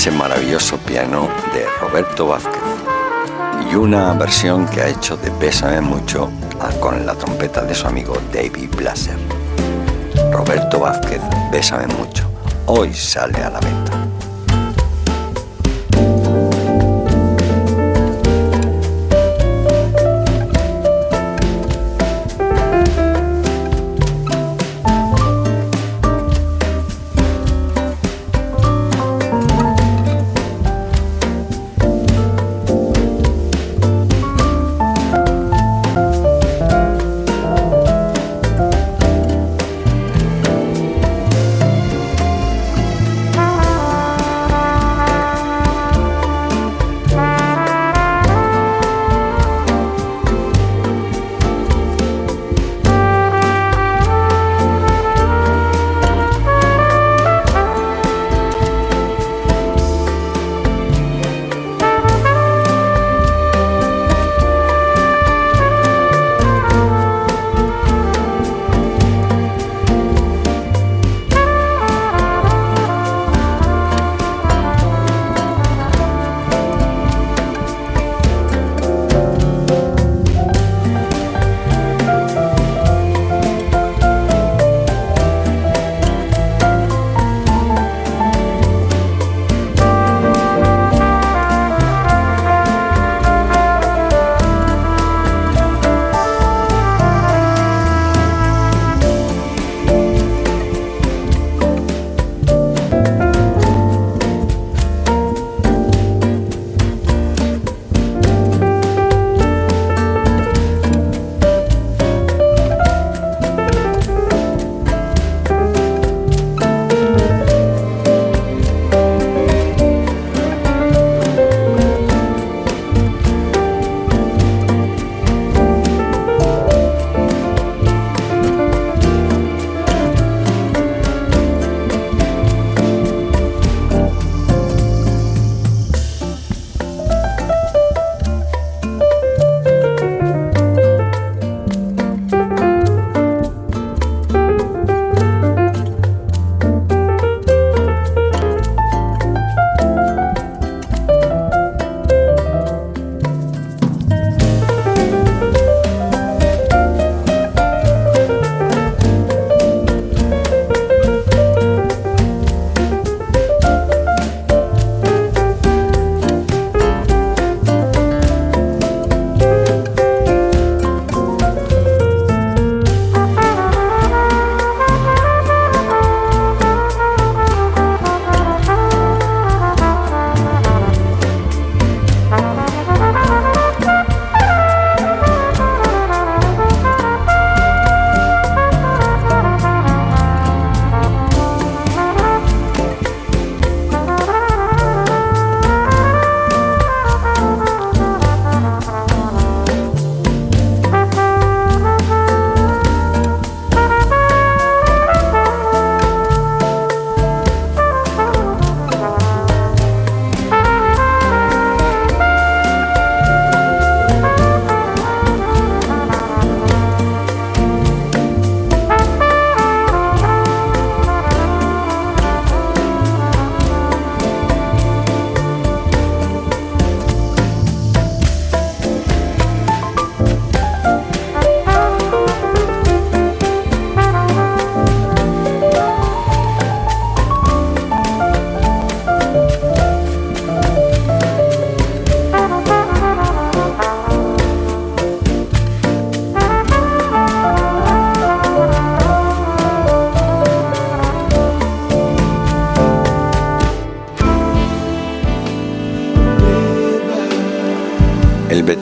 ese 0.00 0.10
maravilloso 0.12 0.78
piano 0.78 1.28
de 1.52 1.66
Roberto 1.78 2.26
Vázquez 2.26 2.62
y 3.70 3.74
una 3.74 4.14
versión 4.14 4.66
que 4.66 4.80
ha 4.80 4.88
hecho 4.88 5.18
de 5.18 5.30
Pésame 5.32 5.82
Mucho 5.82 6.30
ah, 6.58 6.70
con 6.80 7.04
la 7.04 7.14
trompeta 7.14 7.60
de 7.60 7.74
su 7.74 7.86
amigo 7.86 8.16
David 8.32 8.70
Blaser. 8.74 9.18
Roberto 10.32 10.80
Vázquez, 10.80 11.20
Pésame 11.52 11.86
Mucho, 11.98 12.24
hoy 12.64 12.94
sale 12.94 13.42
a 13.42 13.50
la 13.50 13.60
venta. 13.60 13.92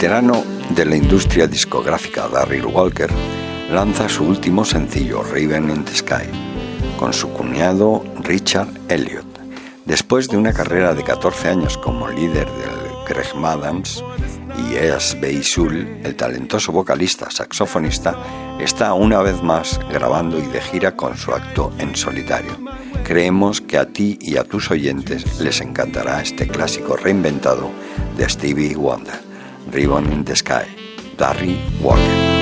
Veterano 0.08 0.42
de 0.70 0.86
la 0.86 0.96
industria 0.96 1.46
discográfica 1.46 2.28
Darryl 2.28 2.64
Walker 2.64 3.10
lanza 3.70 4.08
su 4.08 4.24
último 4.24 4.64
sencillo, 4.64 5.22
Raven 5.22 5.68
in 5.68 5.84
the 5.84 5.94
Sky, 5.94 6.24
con 6.98 7.12
su 7.12 7.28
cuñado 7.28 8.02
Richard 8.22 8.70
Elliot. 8.88 9.26
Después 9.84 10.28
de 10.28 10.38
una 10.38 10.54
carrera 10.54 10.94
de 10.94 11.04
14 11.04 11.48
años 11.48 11.76
como 11.76 12.08
líder 12.08 12.46
del 12.46 13.04
Greg 13.06 13.34
Madams 13.36 14.02
y 14.56 14.76
Es 14.76 15.14
Beisul, 15.20 16.00
el 16.02 16.16
talentoso 16.16 16.72
vocalista 16.72 17.30
saxofonista, 17.30 18.16
está 18.58 18.94
una 18.94 19.20
vez 19.20 19.42
más 19.42 19.78
grabando 19.92 20.38
y 20.38 20.46
de 20.46 20.62
gira 20.62 20.96
con 20.96 21.18
su 21.18 21.32
acto 21.32 21.70
en 21.76 21.94
solitario. 21.94 22.56
Creemos 23.04 23.60
que 23.60 23.76
a 23.76 23.84
ti 23.84 24.18
y 24.22 24.38
a 24.38 24.44
tus 24.44 24.70
oyentes 24.70 25.38
les 25.38 25.60
encantará 25.60 26.22
este 26.22 26.48
clásico 26.48 26.96
reinventado 26.96 27.70
de 28.16 28.26
Stevie 28.26 28.74
Wonder, 28.74 29.27
Ribbon 29.70 30.10
in 30.10 30.24
the 30.24 30.34
Sky, 30.34 30.68
Darry 31.16 31.58
Walker. 31.80 32.37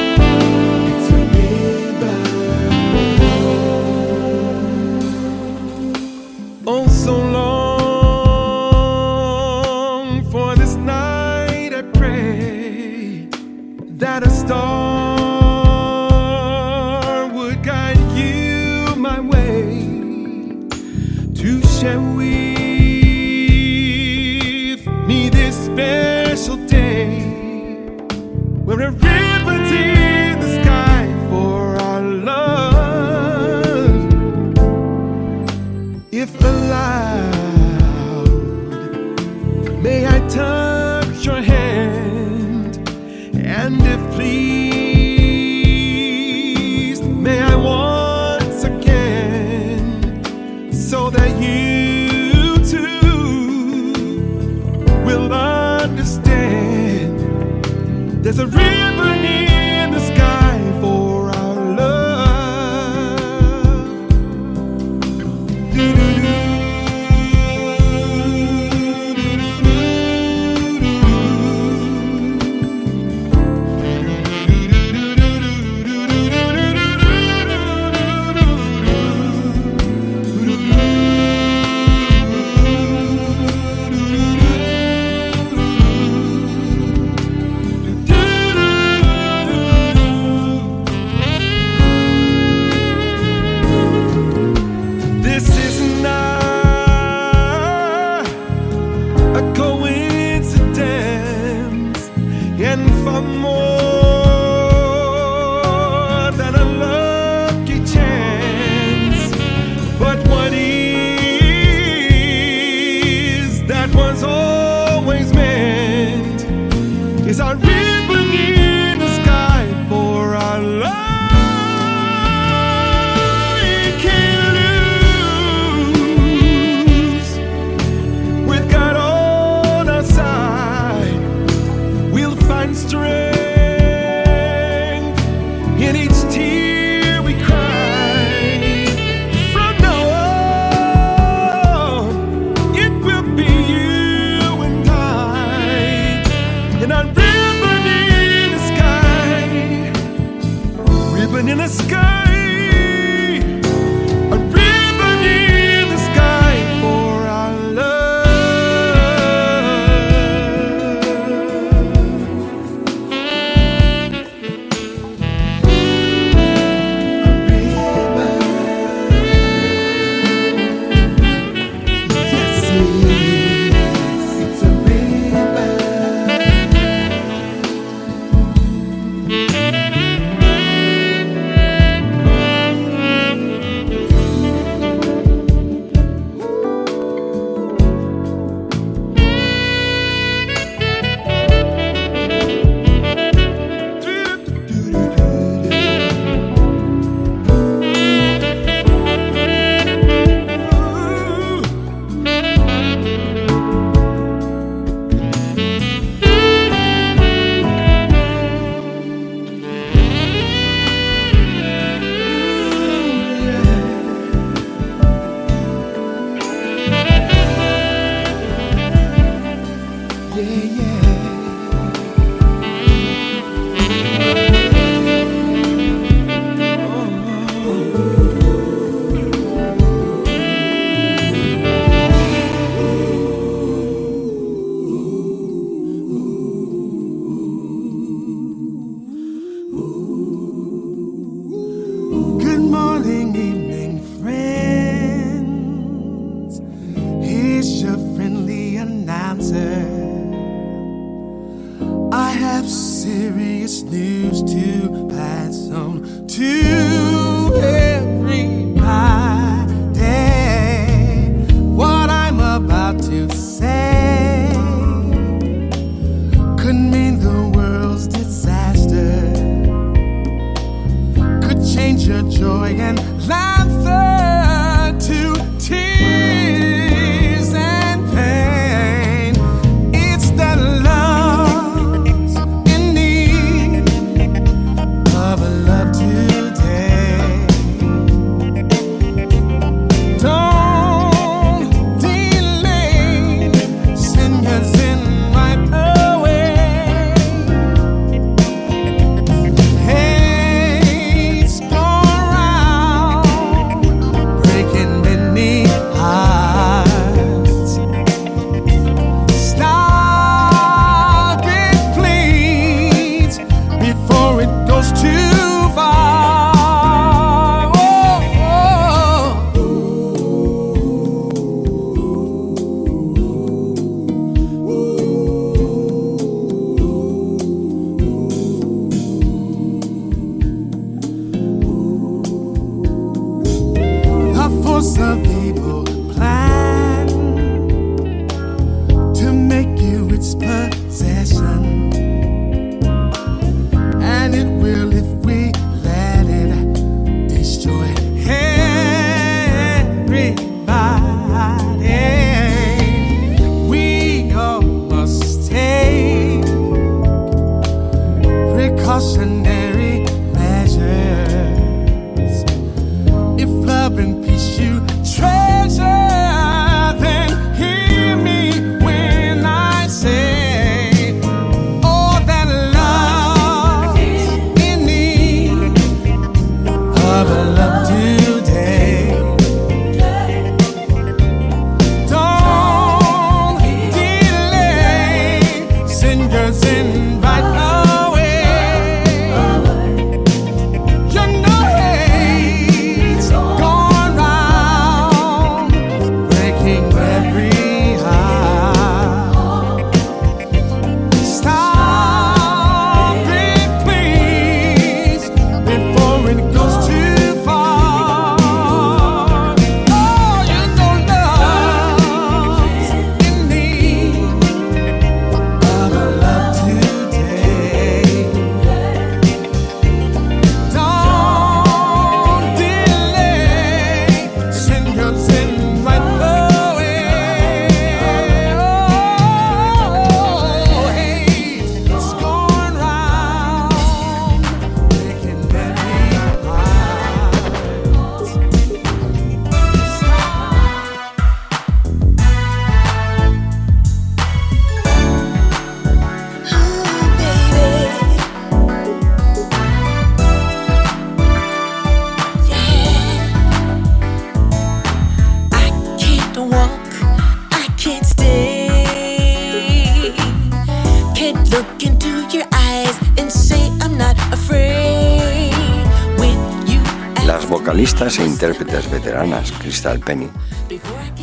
Intérpretes 468.36 468.90
veteranas, 468.90 469.50
Crystal 469.50 469.98
Penny, 469.98 470.28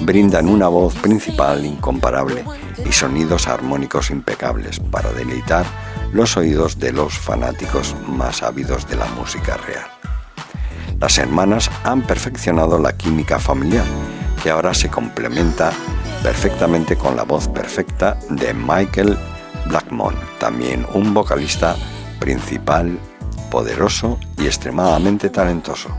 brindan 0.01 0.49
una 0.49 0.67
voz 0.67 0.95
principal 0.95 1.63
incomparable 1.63 2.43
y 2.83 2.91
sonidos 2.91 3.47
armónicos 3.47 4.09
impecables 4.09 4.79
para 4.79 5.11
deleitar 5.11 5.63
los 6.11 6.35
oídos 6.37 6.79
de 6.79 6.91
los 6.91 7.13
fanáticos 7.13 7.95
más 8.07 8.41
ávidos 8.41 8.87
de 8.87 8.95
la 8.95 9.05
música 9.09 9.57
real. 9.57 9.85
Las 10.99 11.19
hermanas 11.19 11.69
han 11.83 12.01
perfeccionado 12.01 12.79
la 12.79 12.97
química 12.97 13.37
familiar, 13.37 13.85
que 14.41 14.49
ahora 14.49 14.73
se 14.73 14.89
complementa 14.89 15.71
perfectamente 16.23 16.95
con 16.95 17.15
la 17.15 17.23
voz 17.25 17.47
perfecta 17.47 18.17
de 18.31 18.55
Michael 18.55 19.19
Blackmon, 19.67 20.15
también 20.39 20.87
un 20.95 21.13
vocalista 21.13 21.75
principal, 22.19 22.97
poderoso 23.51 24.17
y 24.39 24.47
extremadamente 24.47 25.29
talentoso. 25.29 25.89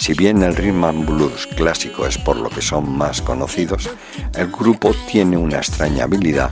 Si 0.00 0.14
bien 0.14 0.42
el 0.42 0.56
rhythm 0.56 0.84
and 0.84 1.04
blues 1.04 1.46
clásico 1.46 2.06
es 2.06 2.16
por 2.16 2.34
lo 2.34 2.48
que 2.48 2.62
son 2.62 2.96
más 2.96 3.20
conocidos, 3.20 3.90
el 4.34 4.50
grupo 4.50 4.94
tiene 5.10 5.36
una 5.36 5.58
extraña 5.58 6.04
habilidad 6.04 6.50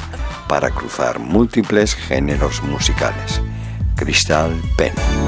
para 0.51 0.71
cruzar 0.71 1.19
múltiples 1.19 1.95
géneros 1.95 2.63
musicales. 2.63 3.41
Crystal 3.97 4.53
Penn. 4.77 5.28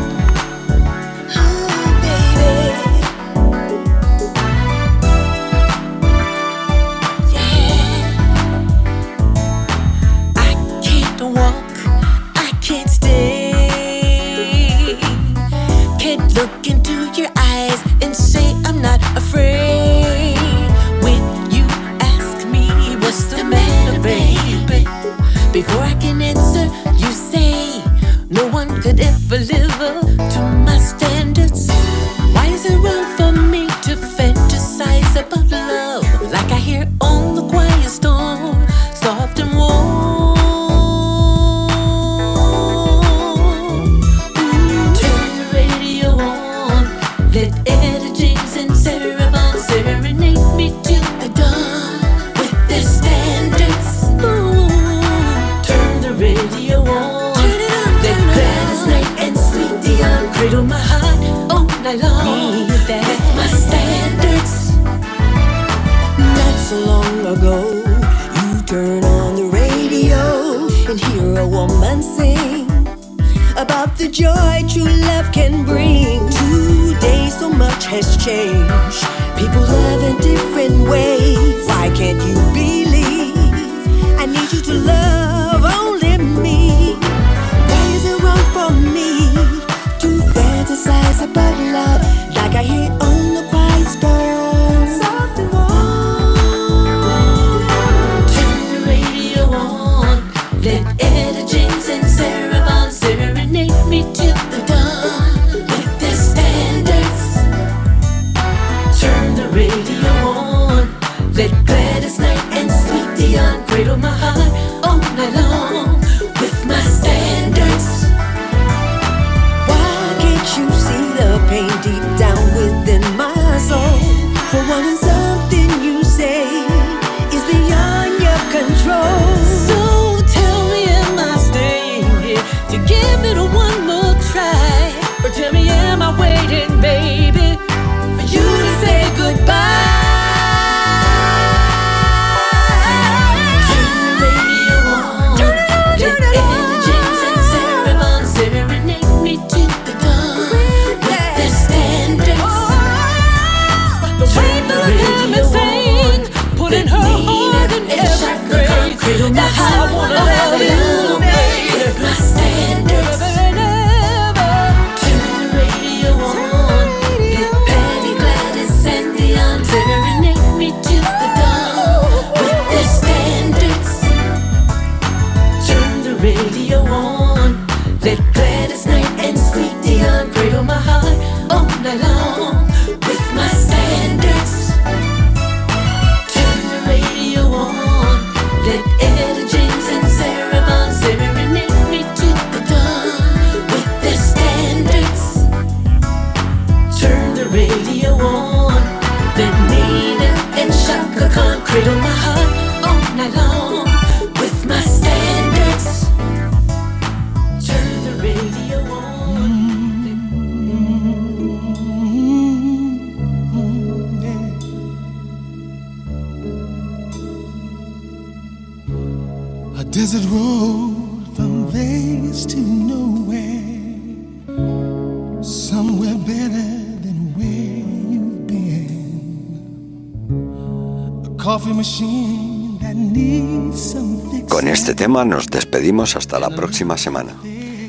hasta 236.16 236.38
la 236.38 236.48
próxima 236.50 236.96
semana. 236.96 237.34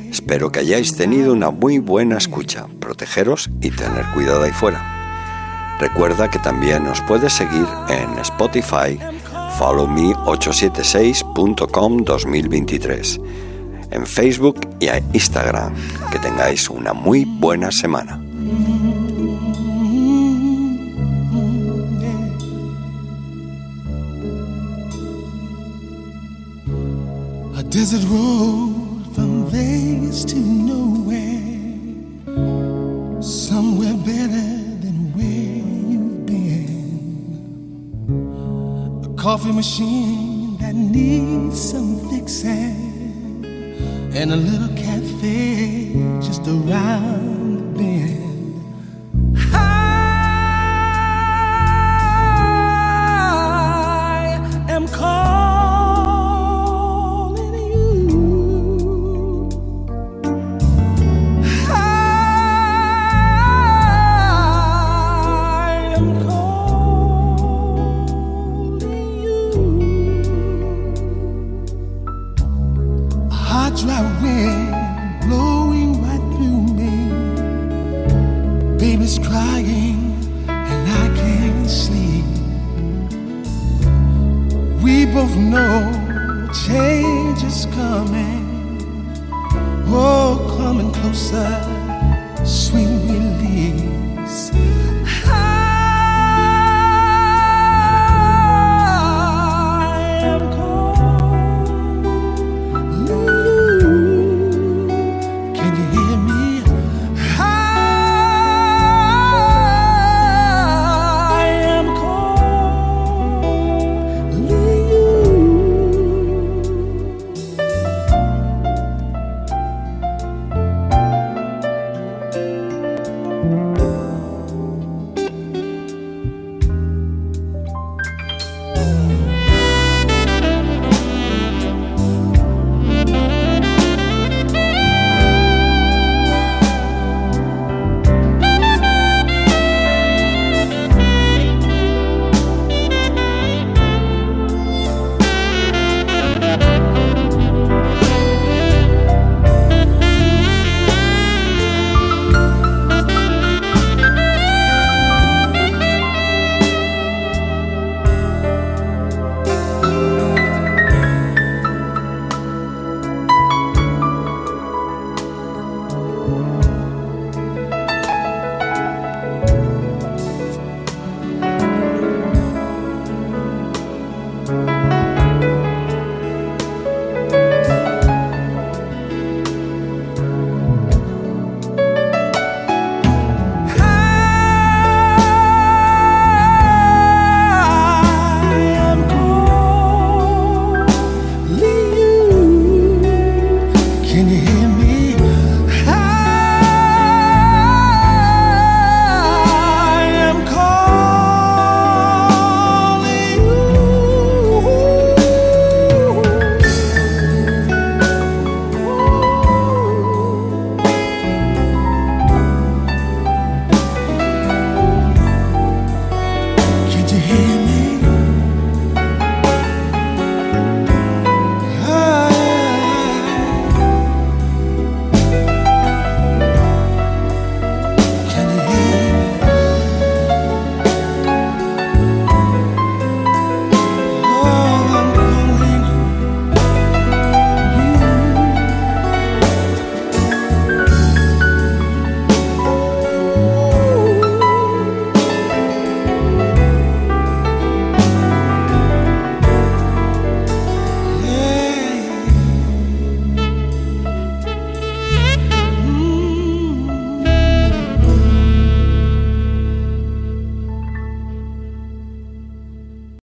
Espero 0.09 0.51
que 0.51 0.59
hayáis 0.59 0.95
tenido 0.95 1.31
una 1.33 1.51
muy 1.51 1.77
buena 1.79 2.17
escucha. 2.17 2.65
Protegeros 2.79 3.49
y 3.61 3.71
tener 3.71 4.05
cuidado 4.13 4.43
ahí 4.43 4.51
fuera. 4.51 5.77
Recuerda 5.79 6.29
que 6.29 6.37
también 6.39 6.83
nos 6.83 6.99
puedes 7.01 7.33
seguir 7.33 7.65
en 7.89 8.17
Spotify 8.19 8.99
followme876.com 9.57 12.03
2023, 12.03 13.19
en 13.91 14.05
Facebook 14.05 14.59
y 14.79 14.89
en 14.89 15.03
Instagram. 15.13 15.73
Que 16.11 16.19
tengáis 16.19 16.69
una 16.69 16.93
muy 16.93 17.25
buena 17.25 17.71
semana. 17.71 18.20
It 27.93 28.05
road. 28.05 28.60